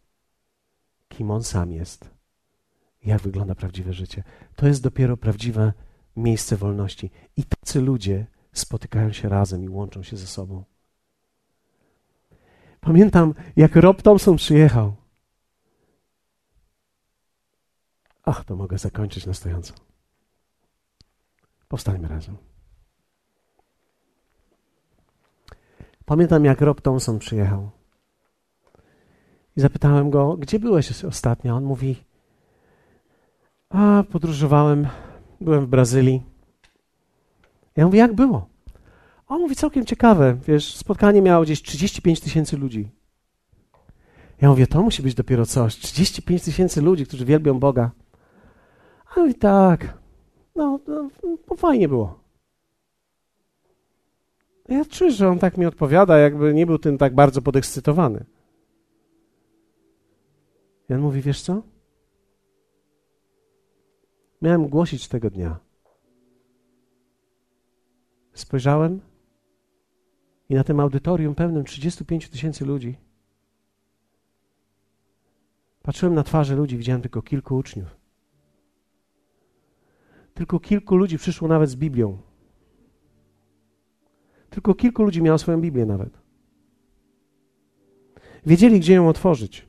kim 1.09 1.31
on 1.31 1.43
sam 1.43 1.73
jest, 1.73 2.11
jak 3.05 3.21
wygląda 3.23 3.55
prawdziwe 3.55 3.93
życie. 3.93 4.25
To 4.57 4.67
jest 4.67 4.83
dopiero 4.83 5.17
prawdziwe 5.17 5.73
miejsce 6.17 6.57
wolności. 6.57 7.11
I 7.37 7.45
tacy 7.45 7.81
ludzie 7.81 8.27
spotykają 8.53 9.13
się 9.13 9.29
razem 9.29 9.65
i 9.65 9.69
łączą 9.69 10.03
się 10.03 10.17
ze 10.17 10.27
sobą. 10.27 10.65
Pamiętam, 12.81 13.35
jak 13.57 13.77
Rob 13.77 14.03
Thompson 14.03 14.37
przyjechał. 14.37 14.95
Ach, 18.25 18.45
to 18.45 18.57
mogę 18.57 18.79
zakończyć 18.79 19.27
na 19.27 19.35
stojąco. 19.35 19.75
Powstańmy 21.69 22.09
razem. 22.09 22.37
Pamiętam, 26.05 26.45
jak 26.45 26.61
Rob 26.61 26.81
Thompson 26.81 27.19
przyjechał. 27.19 27.71
I 29.57 29.61
zapytałem 29.61 30.11
go, 30.11 30.37
gdzie 30.37 30.59
byłeś 30.59 31.05
ostatnio? 31.05 31.57
On 31.57 31.65
mówi, 31.65 32.05
a 33.71 34.05
podróżowałem, 34.11 34.89
byłem 35.41 35.67
w 35.67 35.69
Brazylii. 35.69 36.23
Ja 37.77 37.87
mówię, 37.87 37.99
jak 37.99 38.15
było? 38.15 38.49
On 39.29 39.41
mówi 39.41 39.57
całkiem 39.57 39.85
ciekawe, 39.87 40.37
wiesz, 40.47 40.77
spotkanie 40.77 41.23
miało 41.23 41.45
gdzieś 41.45 41.63
35 41.63 42.21
tysięcy 42.21 42.57
ludzi. 42.57 42.91
Ja 44.41 44.49
mówię, 44.49 44.67
to 44.67 44.83
musi 44.83 45.03
być 45.03 45.15
dopiero 45.15 45.47
coś. 45.47 45.77
35 45.77 46.43
tysięcy 46.43 46.83
ludzi, 46.83 47.07
którzy 47.07 47.25
wielbią 47.25 47.59
Boga. 47.59 47.91
A 49.17 49.21
mówi, 49.21 49.35
tak, 49.35 49.99
no, 50.57 50.81
no, 50.89 51.09
no 51.51 51.57
fajnie 51.57 51.89
było. 51.89 52.21
Ja 54.69 54.85
czuję, 54.85 55.11
że 55.11 55.29
on 55.29 55.39
tak 55.39 55.57
mi 55.57 55.67
odpowiada, 55.67 56.19
jakby 56.19 56.55
nie 56.55 56.67
był 56.67 56.79
tym 56.79 56.99
tak 56.99 57.15
bardzo 57.15 57.43
podekscytowany. 57.43 58.25
I 60.91 60.95
on 60.95 61.01
mówi, 61.01 61.23
wiesz 61.23 61.43
co? 61.43 61.63
Miałem 64.43 64.69
głosić 64.69 65.09
tego 65.09 65.31
dnia. 65.31 65.59
Spojrzałem 68.33 69.01
i 70.49 70.55
na 70.55 70.65
tym 70.65 70.81
audytorium 70.81 71.35
pełnym 71.35 71.65
35 71.65 72.29
tysięcy 72.29 72.65
ludzi 72.65 72.97
patrzyłem 75.83 76.15
na 76.15 76.23
twarze 76.23 76.57
ludzi, 76.57 76.77
widziałem 76.77 77.03
tylko 77.03 77.23
kilku 77.23 77.57
uczniów. 77.57 77.97
Tylko 80.35 80.61
kilku 80.61 80.97
ludzi 80.97 81.19
przyszło 81.19 81.49
nawet 81.49 81.71
z 81.71 81.77
Biblią. 81.77 82.19
Tylko 84.51 84.75
kilku 84.75 85.03
ludzi 85.03 85.23
miało 85.23 85.39
swoją 85.39 85.61
Biblię 85.61 85.87
nawet. 85.87 86.21
Wiedzieli, 88.47 88.81
gdzie 88.81 88.95
ją 88.95 89.09
otworzyć. 89.09 89.69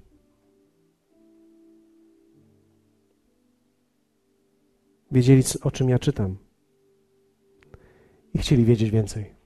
Wiedzieli, 5.12 5.44
o 5.64 5.72
czym 5.72 5.90
ja 5.90 6.00
czytam. 6.00 6.38
I 8.34 8.38
chcieli 8.38 8.66
wiedzieć 8.66 8.92
więcej. 8.92 9.39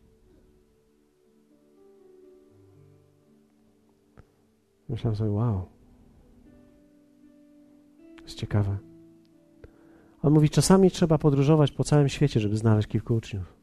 Myślałem 4.90 5.16
sobie, 5.16 5.32
wow. 5.32 5.66
Jest 8.24 8.38
ciekawe. 8.38 8.78
On 10.24 10.34
mówi, 10.34 10.50
czasami 10.50 10.92
trzeba 10.92 11.18
podróżować 11.18 11.72
po 11.72 11.84
całym 11.84 12.10
świecie, 12.10 12.40
żeby 12.40 12.58
znaleźć 12.58 12.88
kilku 12.88 13.16
uczniów. 13.16 13.54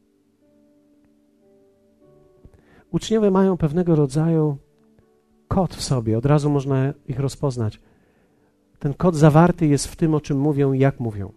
Uczniowie 2.91 3.31
mają 3.31 3.57
pewnego 3.57 3.95
rodzaju 3.95 4.57
kod 5.47 5.75
w 5.75 5.83
sobie, 5.83 6.17
od 6.17 6.25
razu 6.25 6.49
można 6.49 6.93
ich 7.07 7.19
rozpoznać. 7.19 7.79
Ten 8.79 8.93
kod 8.93 9.15
zawarty 9.15 9.67
jest 9.67 9.87
w 9.87 9.95
tym, 9.95 10.13
o 10.13 10.21
czym 10.21 10.39
mówią 10.39 10.73
i 10.73 10.79
jak 10.79 10.99
mówią. 10.99 11.31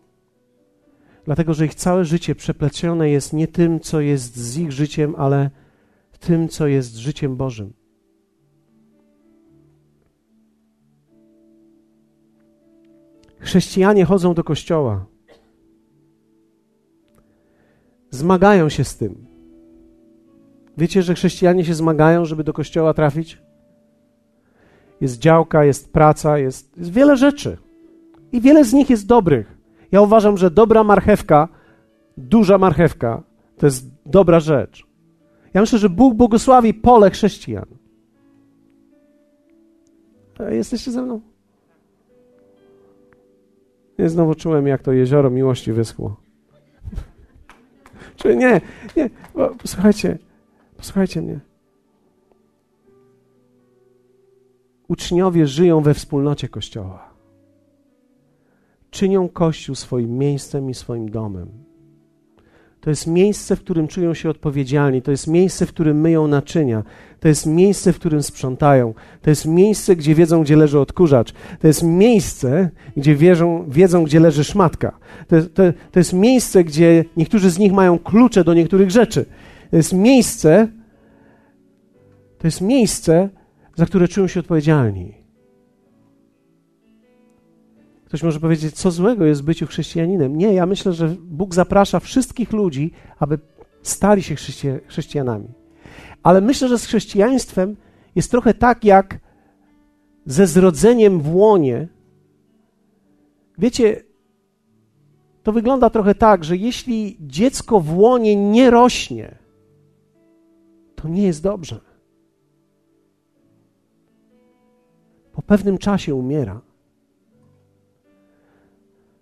Dlatego, 1.25 1.55
że 1.55 1.67
ich 1.67 1.75
całe 1.75 2.05
życie 2.05 2.35
przeplecione 2.35 3.11
jest 3.11 3.33
nie 3.33 3.49
tym, 3.49 3.81
co 3.81 4.01
jest 4.01 4.37
z 4.37 4.59
ich 4.59 4.73
życiem, 4.73 5.15
ale 5.19 5.51
tym, 6.21 6.49
co 6.49 6.67
jest 6.67 6.97
życiem 6.97 7.37
Bożym. 7.37 7.73
Chrześcijanie 13.45 14.05
chodzą 14.05 14.35
do 14.35 14.45
kościoła. 14.45 15.07
Zmagają 18.11 18.69
się 18.69 18.85
z 18.85 18.97
tym. 18.97 19.27
Wiecie, 20.79 21.03
że 21.03 21.15
chrześcijanie 21.15 21.65
się 21.65 21.75
zmagają, 21.75 22.25
żeby 22.25 22.45
do 22.45 22.53
kościoła 22.53 22.95
trafić? 22.95 23.43
Jest 25.01 25.19
działka, 25.19 25.65
jest 25.65 25.93
praca, 25.93 26.39
jest, 26.39 26.79
jest 26.79 26.91
wiele 26.91 27.17
rzeczy. 27.17 27.57
I 28.33 28.41
wiele 28.41 28.65
z 28.65 28.73
nich 28.73 28.91
jest 28.91 29.07
dobrych. 29.07 29.59
Ja 29.93 30.01
uważam, 30.01 30.37
że 30.37 30.51
dobra 30.51 30.85
marchewka, 30.85 31.49
duża 32.17 32.59
marchewka, 32.59 33.23
to 33.57 33.67
jest 33.67 33.87
dobra 34.07 34.41
rzecz. 34.41 34.87
Ja 35.55 35.61
myślę, 35.61 35.79
że 35.79 35.89
Bóg 35.89 36.15
błogosławi 36.15 36.75
pole 36.75 37.11
chrześcijan. 37.11 37.67
Jesteście 40.51 40.91
ze 40.91 41.03
mną? 41.03 41.34
Ja 43.99 44.09
znowu 44.09 44.35
czułem, 44.35 44.67
jak 44.67 44.83
to 44.83 44.93
jezioro 44.93 45.31
miłości 45.31 45.73
wyschło. 45.73 46.17
Czy 48.17 48.37
nie, 48.37 48.61
nie, 48.97 49.11
posłuchajcie, 49.59 50.19
posłuchajcie 50.77 51.23
mnie. 51.23 51.41
Uczniowie 54.89 55.47
żyją 55.47 55.81
we 55.81 55.95
wspólnocie 55.95 56.49
Kościoła. 56.49 57.15
Czynią 58.91 59.29
Kościół 59.29 59.75
swoim 59.75 60.19
miejscem 60.19 60.71
i 60.71 60.75
swoim 60.75 61.11
domem. 61.11 61.74
To 62.85 62.91
jest 62.91 63.07
miejsce, 63.07 63.57
w 63.57 63.61
którym 63.61 63.89
czują 63.89 64.15
się 64.15 64.31
odpowiedzialni. 64.31 65.03
To 65.03 65.11
jest 65.11 65.27
miejsce, 65.27 65.67
w 65.67 65.69
którym 65.69 66.01
myją 66.01 66.27
naczynia. 66.27 66.83
To 67.21 67.29
jest 67.29 67.47
miejsce, 67.47 67.93
w 67.93 67.99
którym 67.99 68.23
sprzątają. 68.23 68.95
To 69.23 69.31
jest 69.31 69.47
miejsce, 69.47 69.97
gdzie 69.97 70.15
wiedzą, 70.15 70.43
gdzie 70.43 70.57
leży 70.57 70.79
odkurzacz. 70.79 71.33
To 71.61 71.67
jest 71.67 71.83
miejsce, 71.83 72.71
gdzie 72.97 73.15
wierzą, 73.15 73.65
wiedzą, 73.69 74.05
gdzie 74.05 74.21
leży 74.21 74.45
szmatka. 74.45 74.99
To, 75.29 75.43
to, 75.43 75.63
to 75.93 76.01
jest 76.01 76.13
miejsce, 76.13 76.65
gdzie 76.65 77.05
niektórzy 77.17 77.51
z 77.51 77.59
nich 77.59 77.73
mają 77.73 77.99
klucze 77.99 78.45
do 78.45 78.55
niektórych 78.55 78.91
rzeczy. 78.91 79.25
To 79.71 79.77
jest 79.77 79.93
miejsce, 79.93 80.69
to 82.39 82.47
jest 82.47 82.61
miejsce, 82.61 83.29
za 83.77 83.87
które 83.87 84.09
czują 84.09 84.27
się 84.27 84.41
odpowiedzialni. 84.41 85.24
Ktoś 88.15 88.23
może 88.23 88.41
powiedzieć, 88.41 88.75
co 88.75 88.91
złego 88.91 89.25
jest 89.25 89.43
w 89.43 89.45
byciu 89.45 89.67
chrześcijaninem. 89.67 90.37
Nie, 90.37 90.55
ja 90.55 90.67
myślę, 90.67 90.93
że 90.93 91.09
Bóg 91.09 91.55
zaprasza 91.55 92.01
wszystkich 92.01 92.53
ludzi, 92.53 92.93
aby 93.19 93.39
stali 93.83 94.23
się 94.23 94.35
chrześcijanami. 94.87 95.49
Ale 96.23 96.41
myślę, 96.41 96.69
że 96.69 96.79
z 96.79 96.87
chrześcijaństwem 96.87 97.77
jest 98.15 98.31
trochę 98.31 98.55
tak 98.55 98.85
jak 98.85 99.19
ze 100.27 100.47
zrodzeniem 100.47 101.21
w 101.21 101.35
łonie. 101.35 101.89
Wiecie, 103.59 104.03
to 105.43 105.53
wygląda 105.53 105.91
trochę 105.91 106.15
tak, 106.15 106.45
że 106.45 106.57
jeśli 106.57 107.17
dziecko 107.21 107.81
w 107.81 107.99
łonie 107.99 108.37
nie 108.37 108.71
rośnie, 108.71 109.39
to 110.95 111.09
nie 111.09 111.23
jest 111.23 111.43
dobrze. 111.43 111.81
Po 115.33 115.43
pewnym 115.43 115.79
czasie 115.79 116.15
umiera. 116.15 116.74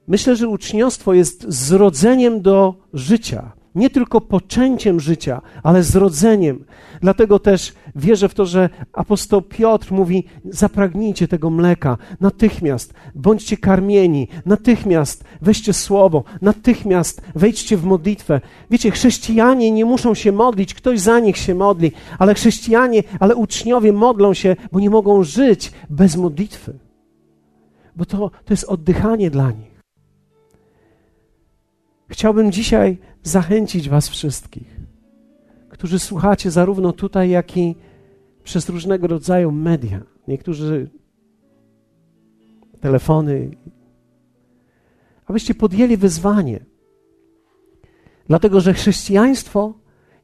Myślę, 0.08 0.36
że 0.36 0.48
uczniostwo 0.48 1.14
jest 1.14 1.44
zrodzeniem 1.48 2.42
do 2.42 2.74
życia. 2.92 3.52
Nie 3.74 3.90
tylko 3.90 4.20
poczęciem 4.20 5.00
życia, 5.00 5.40
ale 5.62 5.82
zrodzeniem. 5.82 6.64
Dlatego 7.00 7.38
też 7.38 7.72
wierzę 7.96 8.28
w 8.28 8.34
to, 8.34 8.46
że 8.46 8.70
apostoł 8.92 9.42
Piotr 9.42 9.92
mówi: 9.92 10.24
zapragnijcie 10.44 11.28
tego 11.28 11.50
mleka 11.50 11.98
natychmiast, 12.20 12.94
bądźcie 13.14 13.56
karmieni, 13.56 14.28
natychmiast 14.46 15.24
weźcie 15.42 15.72
słowo, 15.72 16.24
natychmiast 16.42 17.22
wejdźcie 17.34 17.76
w 17.76 17.84
modlitwę. 17.84 18.40
Wiecie, 18.70 18.90
chrześcijanie 18.90 19.70
nie 19.70 19.84
muszą 19.84 20.14
się 20.14 20.32
modlić, 20.32 20.74
ktoś 20.74 21.00
za 21.00 21.20
nich 21.20 21.36
się 21.36 21.54
modli, 21.54 21.92
ale 22.18 22.34
chrześcijanie, 22.34 23.02
ale 23.20 23.36
uczniowie 23.36 23.92
modlą 23.92 24.34
się, 24.34 24.56
bo 24.72 24.80
nie 24.80 24.90
mogą 24.90 25.22
żyć 25.22 25.72
bez 25.90 26.16
modlitwy. 26.16 26.78
Bo 27.96 28.04
to, 28.04 28.30
to 28.44 28.52
jest 28.52 28.64
oddychanie 28.64 29.30
dla 29.30 29.50
nich. 29.50 29.71
Chciałbym 32.12 32.52
dzisiaj 32.52 32.98
zachęcić 33.22 33.88
Was 33.88 34.08
wszystkich, 34.08 34.80
którzy 35.68 35.98
słuchacie 35.98 36.50
zarówno 36.50 36.92
tutaj, 36.92 37.30
jak 37.30 37.56
i 37.56 37.74
przez 38.44 38.68
różnego 38.68 39.06
rodzaju 39.06 39.52
media. 39.52 40.00
Niektórzy 40.28 40.90
telefony, 42.80 43.50
abyście 45.26 45.54
podjęli 45.54 45.96
wyzwanie. 45.96 46.64
Dlatego, 48.26 48.60
że 48.60 48.74
chrześcijaństwo 48.74 49.74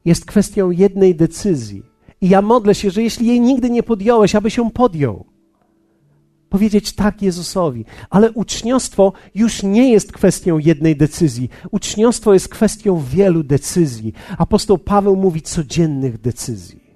jest 0.05 0.25
kwestią 0.25 0.71
jednej 0.71 1.15
decyzji. 1.15 1.83
I 2.21 2.29
ja 2.29 2.41
modlę 2.41 2.75
się, 2.75 2.89
że 2.89 3.03
jeśli 3.03 3.27
jej 3.27 3.41
nigdy 3.41 3.69
nie 3.69 3.83
podjąłeś, 3.83 4.35
aby 4.35 4.51
się 4.51 4.71
podjął 4.71 5.25
powiedzieć 6.49 6.93
tak 6.93 7.21
Jezusowi. 7.21 7.85
Ale 8.09 8.31
uczniostwo 8.31 9.13
już 9.35 9.63
nie 9.63 9.91
jest 9.91 10.11
kwestią 10.11 10.57
jednej 10.57 10.95
decyzji. 10.95 11.49
Uczniostwo 11.71 12.33
jest 12.33 12.49
kwestią 12.49 13.03
wielu 13.03 13.43
decyzji. 13.43 14.13
Apostoł 14.37 14.77
Paweł 14.77 15.15
mówi 15.15 15.41
codziennych 15.41 16.21
decyzji. 16.21 16.89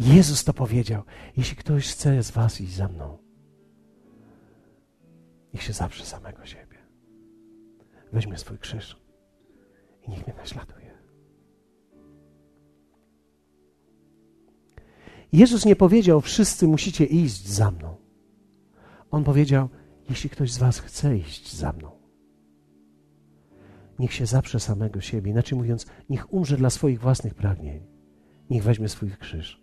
Jezus 0.00 0.44
to 0.44 0.52
powiedział. 0.52 1.02
Jeśli 1.36 1.56
ktoś 1.56 1.88
chce 1.88 2.22
z 2.22 2.30
was 2.30 2.60
iść 2.60 2.74
za 2.74 2.88
mną, 2.88 3.18
niech 5.54 5.62
się 5.62 5.72
zaprze 5.72 6.04
samego 6.04 6.46
siebie. 6.46 6.78
Weźmie 8.12 8.38
swój 8.38 8.58
krzyż 8.58 8.96
i 10.06 10.10
niech 10.10 10.26
mnie 10.26 10.36
naśladuje. 10.36 10.79
Jezus 15.32 15.64
nie 15.64 15.76
powiedział, 15.76 16.20
wszyscy 16.20 16.68
musicie 16.68 17.04
iść 17.04 17.48
za 17.48 17.70
mną. 17.70 17.96
On 19.10 19.24
powiedział, 19.24 19.68
jeśli 20.08 20.30
ktoś 20.30 20.52
z 20.52 20.58
Was 20.58 20.78
chce 20.78 21.16
iść 21.16 21.54
za 21.56 21.72
mną, 21.72 21.90
niech 23.98 24.12
się 24.12 24.26
zaprze 24.26 24.60
samego 24.60 25.00
siebie. 25.00 25.30
Inaczej 25.30 25.58
mówiąc, 25.58 25.86
niech 26.08 26.32
umrze 26.32 26.56
dla 26.56 26.70
swoich 26.70 27.00
własnych 27.00 27.34
pragnień. 27.34 27.80
Niech 28.50 28.62
weźmie 28.62 28.88
swój 28.88 29.10
krzyż 29.10 29.62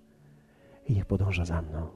i 0.85 0.93
niech 0.93 1.05
podąża 1.05 1.45
za 1.45 1.61
mną. 1.61 1.87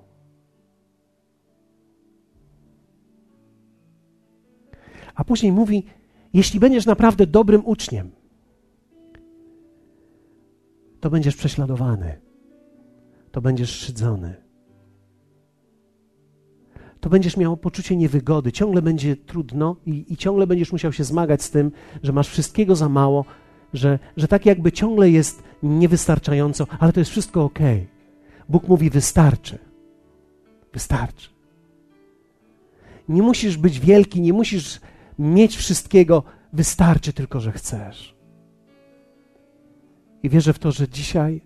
A 5.16 5.24
później 5.24 5.52
mówi: 5.52 5.86
Jeśli 6.34 6.60
będziesz 6.60 6.86
naprawdę 6.86 7.28
dobrym 7.28 7.66
uczniem, 7.66 8.12
to 11.00 11.10
będziesz 11.10 11.36
prześladowany 11.36 12.22
to 13.32 13.42
będziesz 13.42 13.70
szydzony. 13.70 14.36
To 17.00 17.10
będziesz 17.10 17.38
miał 17.38 17.58
poczucie 17.58 17.96
niewygody, 17.96 18.52
ciągle 18.52 18.82
będzie 18.82 19.16
trudno 19.16 19.76
i, 19.86 20.06
i 20.14 20.18
ciągle 20.18 20.48
będziesz 20.48 20.72
musiał 20.72 20.94
się 20.94 21.04
zmagać 21.04 21.44
z 21.44 21.52
tym, 21.52 21.72
że 22.04 22.12
masz 22.12 22.28
wszystkiego 22.28 22.76
za 22.76 22.90
mało, 22.90 23.26
że, 23.74 24.00
że 24.18 24.28
tak 24.28 24.46
jakby 24.46 24.72
ciągle 24.72 25.10
jest 25.10 25.44
niewystarczająco, 25.64 26.68
ale 26.80 26.94
to 26.94 27.00
jest 27.00 27.12
wszystko 27.12 27.44
ok. 27.44 27.60
Bóg 28.50 28.68
mówi: 28.68 28.90
wystarczy. 28.90 29.58
Wystarczy. 30.74 31.30
Nie 33.10 33.22
musisz 33.22 33.58
być 33.58 33.80
wielki, 33.80 34.22
nie 34.22 34.34
musisz 34.34 34.80
mieć 35.20 35.58
wszystkiego, 35.58 36.24
wystarczy 36.54 37.14
tylko, 37.14 37.40
że 37.40 37.52
chcesz. 37.52 38.16
I 40.24 40.30
wierzę 40.30 40.54
w 40.54 40.60
to, 40.60 40.72
że 40.72 40.90
dzisiaj 40.90 41.42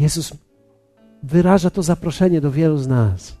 Jezus 0.00 0.32
wyraża 1.22 1.70
to 1.70 1.82
zaproszenie 1.82 2.40
do 2.40 2.50
wielu 2.50 2.78
z 2.78 2.88
nas. 2.88 3.36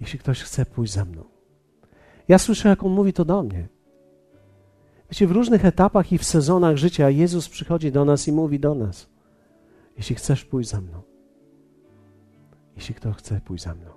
Jeśli 0.00 0.18
ktoś 0.18 0.42
chce 0.42 0.66
pójść 0.66 0.92
za 0.92 1.04
mną. 1.04 1.24
Ja 2.28 2.38
słyszę, 2.38 2.68
jak 2.68 2.82
on 2.82 2.92
mówi 2.92 3.12
to 3.12 3.24
do 3.24 3.42
mnie. 3.42 3.68
Wiecie, 5.10 5.26
w 5.26 5.30
różnych 5.30 5.64
etapach 5.64 6.12
i 6.12 6.18
w 6.18 6.24
sezonach 6.24 6.76
życia 6.76 7.10
Jezus 7.10 7.48
przychodzi 7.48 7.92
do 7.92 8.04
nas 8.04 8.28
i 8.28 8.32
mówi 8.32 8.60
do 8.60 8.74
nas: 8.74 9.08
Jeśli 9.96 10.16
chcesz, 10.16 10.44
pójść 10.44 10.70
za 10.70 10.80
mną. 10.80 11.02
Jeśli 12.76 12.94
kto 12.94 13.12
chce, 13.12 13.40
pójść 13.40 13.64
za 13.64 13.74
mną. 13.74 13.90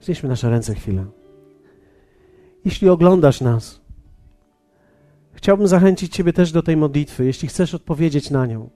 Znieśmy 0.00 0.28
nasze 0.28 0.50
ręce 0.50 0.74
chwilę. 0.74 1.06
Jeśli 2.64 2.88
oglądasz 2.88 3.40
nas, 3.40 3.85
chciałbym 5.36 5.68
zachęcić 5.68 6.12
Ciebie 6.12 6.32
też 6.32 6.52
do 6.52 6.62
tej 6.62 6.76
modlitwy, 6.76 7.24
jeśli 7.24 7.48
chcesz 7.48 7.74
odpowiedzieć 7.74 8.30
na 8.30 8.46
nią. 8.46 8.70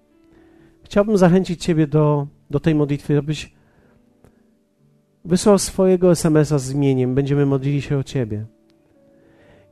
Chciałbym 0.85 1.19
zachęcić 1.19 1.65
Ciebie 1.65 1.87
do, 1.87 2.27
do 2.51 2.61
tej 2.61 2.75
modlitwy, 2.75 3.19
abyś 3.19 3.53
wysłał 5.25 5.59
swojego 5.59 6.11
SMS-a 6.11 6.59
z 6.59 6.73
imieniem. 6.73 7.15
Będziemy 7.15 7.47
modlili 7.47 7.83
się 7.83 7.99
o 7.99 8.05
Ciebie. 8.05 8.47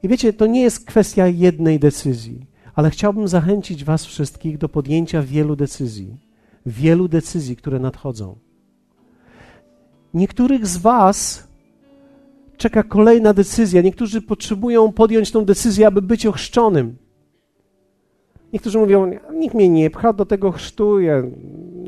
I 0.03 0.09
wiecie, 0.09 0.33
to 0.33 0.47
nie 0.47 0.63
jest 0.63 0.87
kwestia 0.87 1.27
jednej 1.27 1.79
decyzji, 1.79 2.47
ale 2.75 2.91
chciałbym 2.91 3.29
zachęcić 3.29 3.85
Was 3.85 4.05
wszystkich 4.05 4.59
do 4.59 4.69
podjęcia 4.69 5.23
wielu 5.23 5.57
decyzji. 5.57 6.17
Wielu 6.67 7.09
decyzji, 7.09 7.57
które 7.57 7.79
nadchodzą. 7.79 8.39
Niektórych 10.15 10.67
z 10.67 10.77
Was 10.77 11.48
czeka 12.59 12.83
kolejna 12.83 13.35
decyzja. 13.35 13.83
Niektórzy 13.83 14.23
potrzebują 14.23 14.93
podjąć 14.93 15.31
tą 15.31 15.45
decyzję, 15.45 15.87
aby 15.87 16.03
być 16.03 16.27
ochrzczonym. 16.27 16.97
Niektórzy 18.53 18.79
mówią, 18.79 19.11
nikt 19.33 19.55
mnie 19.55 19.69
nie 19.69 19.91
pcha 19.91 20.13
do 20.13 20.27
tego 20.27 20.53
chrztu, 20.53 21.01
ja 21.01 21.23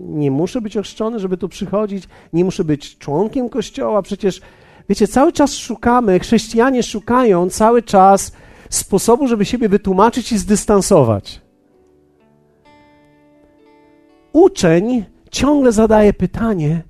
nie 0.01 0.31
muszę 0.31 0.61
być 0.61 0.77
ochrzczony, 0.77 1.19
żeby 1.19 1.37
tu 1.37 1.49
przychodzić, 1.49 2.05
nie 2.33 2.45
muszę 2.45 2.65
być 2.65 2.99
członkiem 2.99 3.49
kościoła, 3.49 4.03
przecież 4.03 4.41
wiecie, 4.89 5.09
cały 5.09 5.33
czas 5.33 5.55
szukamy, 5.55 6.19
chrześcijanie 6.19 6.83
szukają 6.83 7.51
cały 7.51 7.83
czas 7.83 8.33
sposobu, 8.71 9.27
żeby 9.29 9.45
siebie 9.45 9.69
wytłumaczyć 9.69 10.33
i 10.33 10.39
zdystansować. 10.39 11.41
Uczeń 14.33 15.05
ciągle 15.31 15.73
zadaje 15.73 16.13
pytanie: 16.13 16.83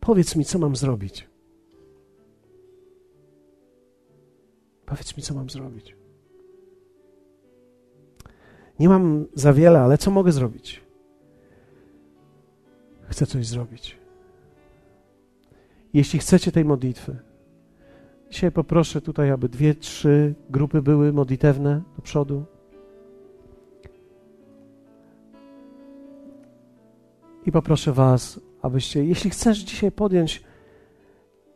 powiedz 0.00 0.36
mi, 0.36 0.44
co 0.44 0.58
mam 0.58 0.76
zrobić. 0.76 1.33
Powiedz 4.94 5.16
mi, 5.16 5.22
co 5.22 5.34
mam 5.34 5.50
zrobić. 5.50 5.96
Nie 8.78 8.88
mam 8.88 9.26
za 9.34 9.52
wiele, 9.52 9.80
ale 9.80 9.98
co 9.98 10.10
mogę 10.10 10.32
zrobić? 10.32 10.80
Chcę 13.08 13.26
coś 13.26 13.46
zrobić. 13.46 13.98
Jeśli 15.94 16.18
chcecie 16.18 16.52
tej 16.52 16.64
modlitwy, 16.64 17.16
dzisiaj 18.30 18.52
poproszę 18.52 19.00
tutaj, 19.00 19.30
aby 19.30 19.48
dwie, 19.48 19.74
trzy 19.74 20.34
grupy 20.50 20.82
były 20.82 21.12
modlitewne 21.12 21.82
do 21.96 22.02
przodu. 22.02 22.44
I 27.46 27.52
poproszę 27.52 27.92
Was, 27.92 28.40
abyście, 28.62 29.04
jeśli 29.04 29.30
chcesz 29.30 29.58
dzisiaj 29.58 29.92
podjąć 29.92 30.42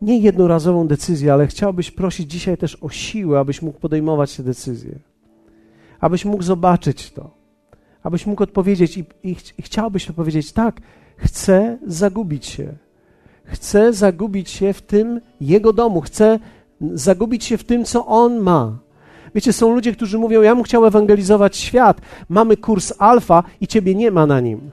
nie 0.02 0.18
jednorazową 0.18 0.86
decyzję, 0.86 1.32
ale 1.32 1.46
chciałbyś 1.46 1.90
prosić 1.90 2.30
dzisiaj 2.30 2.56
też 2.56 2.78
o 2.80 2.88
siłę, 2.88 3.38
abyś 3.38 3.62
mógł 3.62 3.78
podejmować 3.78 4.36
te 4.36 4.42
decyzje 4.42 4.98
abyś 6.00 6.24
mógł 6.24 6.42
zobaczyć 6.42 7.10
to, 7.10 7.30
abyś 8.02 8.26
mógł 8.26 8.42
odpowiedzieć 8.42 8.98
i, 8.98 9.04
i, 9.22 9.36
i 9.58 9.62
chciałbyś 9.62 10.06
powiedzieć: 10.06 10.52
tak, 10.52 10.80
chcę 11.16 11.78
zagubić 11.86 12.46
się. 12.46 12.74
Chcę 13.44 13.92
zagubić 13.92 14.50
się 14.50 14.72
w 14.72 14.82
tym 14.82 15.20
Jego 15.40 15.72
domu, 15.72 16.00
chcę 16.00 16.38
zagubić 16.80 17.44
się 17.44 17.58
w 17.58 17.64
tym, 17.64 17.84
co 17.84 18.06
On 18.06 18.38
ma. 18.38 18.78
Wiecie, 19.34 19.52
są 19.52 19.74
ludzie, 19.74 19.92
którzy 19.92 20.18
mówią: 20.18 20.42
Ja 20.42 20.54
bym 20.54 20.64
chciał 20.64 20.86
ewangelizować 20.86 21.56
świat. 21.56 22.00
Mamy 22.28 22.56
kurs 22.56 22.92
alfa 22.98 23.42
i 23.60 23.66
ciebie 23.66 23.94
nie 23.94 24.10
ma 24.10 24.26
na 24.26 24.40
nim. 24.40 24.70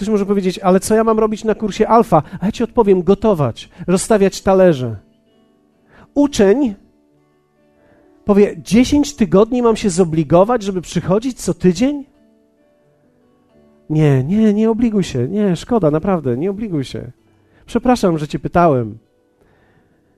Ktoś 0.00 0.08
może 0.08 0.26
powiedzieć: 0.26 0.58
Ale 0.58 0.80
co 0.80 0.94
ja 0.94 1.04
mam 1.04 1.18
robić 1.18 1.44
na 1.44 1.54
kursie 1.54 1.88
alfa? 1.88 2.22
A 2.40 2.46
ja 2.46 2.52
ci 2.52 2.64
odpowiem: 2.64 3.02
gotować, 3.02 3.68
rozstawiać 3.86 4.40
talerze. 4.40 4.96
Uczeń 6.14 6.74
Powie, 8.24 8.56
10 8.62 9.14
tygodni 9.14 9.62
mam 9.62 9.76
się 9.76 9.90
zobligować, 9.90 10.62
żeby 10.62 10.80
przychodzić 10.80 11.42
co 11.42 11.54
tydzień? 11.54 12.04
Nie, 13.90 14.24
nie, 14.24 14.54
nie 14.54 14.70
obliguj 14.70 15.04
się. 15.04 15.28
Nie, 15.28 15.56
szkoda, 15.56 15.90
naprawdę, 15.90 16.36
nie 16.36 16.50
obliguj 16.50 16.84
się. 16.84 17.10
Przepraszam, 17.66 18.18
że 18.18 18.28
cię 18.28 18.38
pytałem. 18.38 18.98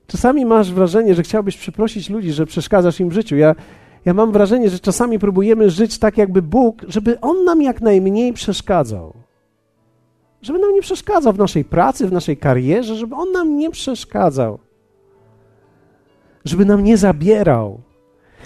Czasami 0.07 0.45
masz 0.45 0.73
wrażenie, 0.73 1.15
że 1.15 1.23
chciałbyś 1.23 1.57
przeprosić 1.57 2.09
ludzi, 2.09 2.31
że 2.31 2.45
przeszkadzasz 2.45 2.99
im 2.99 3.09
w 3.09 3.13
życiu. 3.13 3.35
Ja, 3.35 3.55
ja 4.05 4.13
mam 4.13 4.31
wrażenie, 4.31 4.69
że 4.69 4.79
czasami 4.79 5.19
próbujemy 5.19 5.69
żyć 5.69 5.99
tak, 5.99 6.17
jakby 6.17 6.41
Bóg, 6.41 6.81
żeby 6.87 7.19
On 7.19 7.45
nam 7.45 7.61
jak 7.61 7.81
najmniej 7.81 8.33
przeszkadzał. 8.33 9.23
Żeby 10.43 10.59
nam 10.59 10.73
nie 10.73 10.81
przeszkadzał 10.81 11.33
w 11.33 11.37
naszej 11.37 11.65
pracy, 11.65 12.07
w 12.07 12.11
naszej 12.11 12.37
karierze, 12.37 12.95
żeby 12.95 13.15
On 13.15 13.31
nam 13.31 13.57
nie 13.57 13.71
przeszkadzał. 13.71 14.59
Żeby 16.45 16.65
nam 16.65 16.83
nie 16.83 16.97
zabierał. 16.97 17.81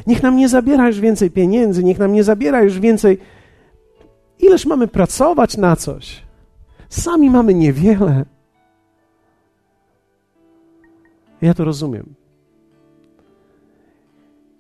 Niech 0.07 0.23
nam 0.23 0.35
nie 0.35 0.49
zabiera 0.49 0.87
już 0.87 0.99
więcej 0.99 1.31
pieniędzy, 1.31 1.83
niech 1.83 1.99
nam 1.99 2.13
nie 2.13 2.23
zabiera 2.23 2.61
już 2.61 2.79
więcej. 2.79 3.17
Ileż 4.39 4.65
mamy 4.65 4.87
pracować 4.87 5.57
na 5.57 5.75
coś? 5.75 6.23
Sami 6.89 7.29
mamy 7.29 7.53
niewiele. 7.53 8.25
Ja 11.41 11.53
to 11.53 11.63
rozumiem. 11.63 12.13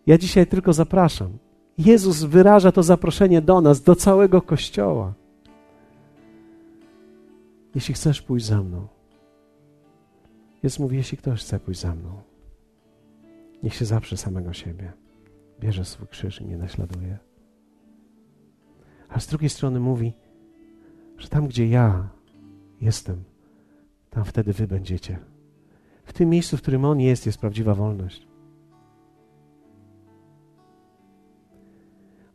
Ja 0.07 0.17
dzisiaj 0.17 0.47
tylko 0.47 0.73
zapraszam. 0.73 1.37
Jezus 1.77 2.23
wyraża 2.23 2.71
to 2.71 2.83
zaproszenie 2.83 3.41
do 3.41 3.61
nas, 3.61 3.81
do 3.81 3.95
całego 3.95 4.41
Kościoła. 4.41 5.13
Jeśli 7.77 7.93
chcesz 7.93 8.21
pójść 8.21 8.45
za 8.45 8.63
mną. 8.63 8.87
Jezus 10.63 10.79
mówi, 10.79 10.97
jeśli 10.97 11.17
ktoś 11.17 11.41
chce 11.41 11.59
pójść 11.59 11.79
za 11.79 11.95
mną, 11.95 12.21
niech 13.63 13.73
się 13.73 13.85
zaprze 13.85 14.17
samego 14.17 14.53
siebie 14.53 14.93
bierze 15.59 15.85
swój 15.85 16.07
krzyż 16.07 16.41
i 16.41 16.45
mnie 16.45 16.57
naśladuje. 16.57 17.17
A 19.09 19.19
z 19.19 19.27
drugiej 19.27 19.49
strony 19.49 19.79
mówi, 19.79 20.13
że 21.17 21.27
tam, 21.27 21.47
gdzie 21.47 21.67
ja 21.67 22.09
jestem, 22.81 23.23
tam 24.09 24.25
wtedy 24.25 24.53
wy 24.53 24.67
będziecie. 24.67 25.19
W 26.03 26.13
tym 26.13 26.29
miejscu, 26.29 26.57
w 26.57 26.61
którym 26.61 26.85
On 26.85 26.99
jest, 26.99 27.25
jest 27.25 27.37
prawdziwa 27.37 27.75
wolność. 27.75 28.27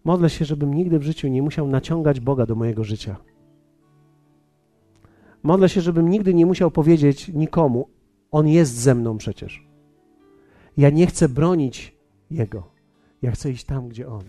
Modlę 0.05 0.31
się, 0.31 0.45
żebym 0.45 0.75
nigdy 0.75 0.99
w 0.99 1.03
życiu 1.03 1.29
nie 1.29 1.43
musiał 1.43 1.69
naciągać 1.69 2.21
Boga 2.21 2.47
do 2.47 2.55
mojego 2.55 2.85
życia. 2.85 3.32
Modlę 5.43 5.69
się, 5.69 5.81
żebym 5.81 6.09
nigdy 6.09 6.35
nie 6.35 6.47
musiał 6.47 6.71
powiedzieć 6.71 7.29
nikomu: 7.29 7.89
On 8.31 8.49
jest 8.49 8.75
ze 8.75 8.95
mną 8.95 9.19
przecież. 9.19 9.67
Ja 10.77 10.91
nie 10.91 11.07
chcę 11.07 11.29
bronić 11.29 11.97
Jego. 12.31 12.73
Ja 13.23 13.31
chcę 13.31 13.51
iść 13.51 13.65
tam, 13.65 13.89
gdzie 13.89 14.09
On. 14.09 14.23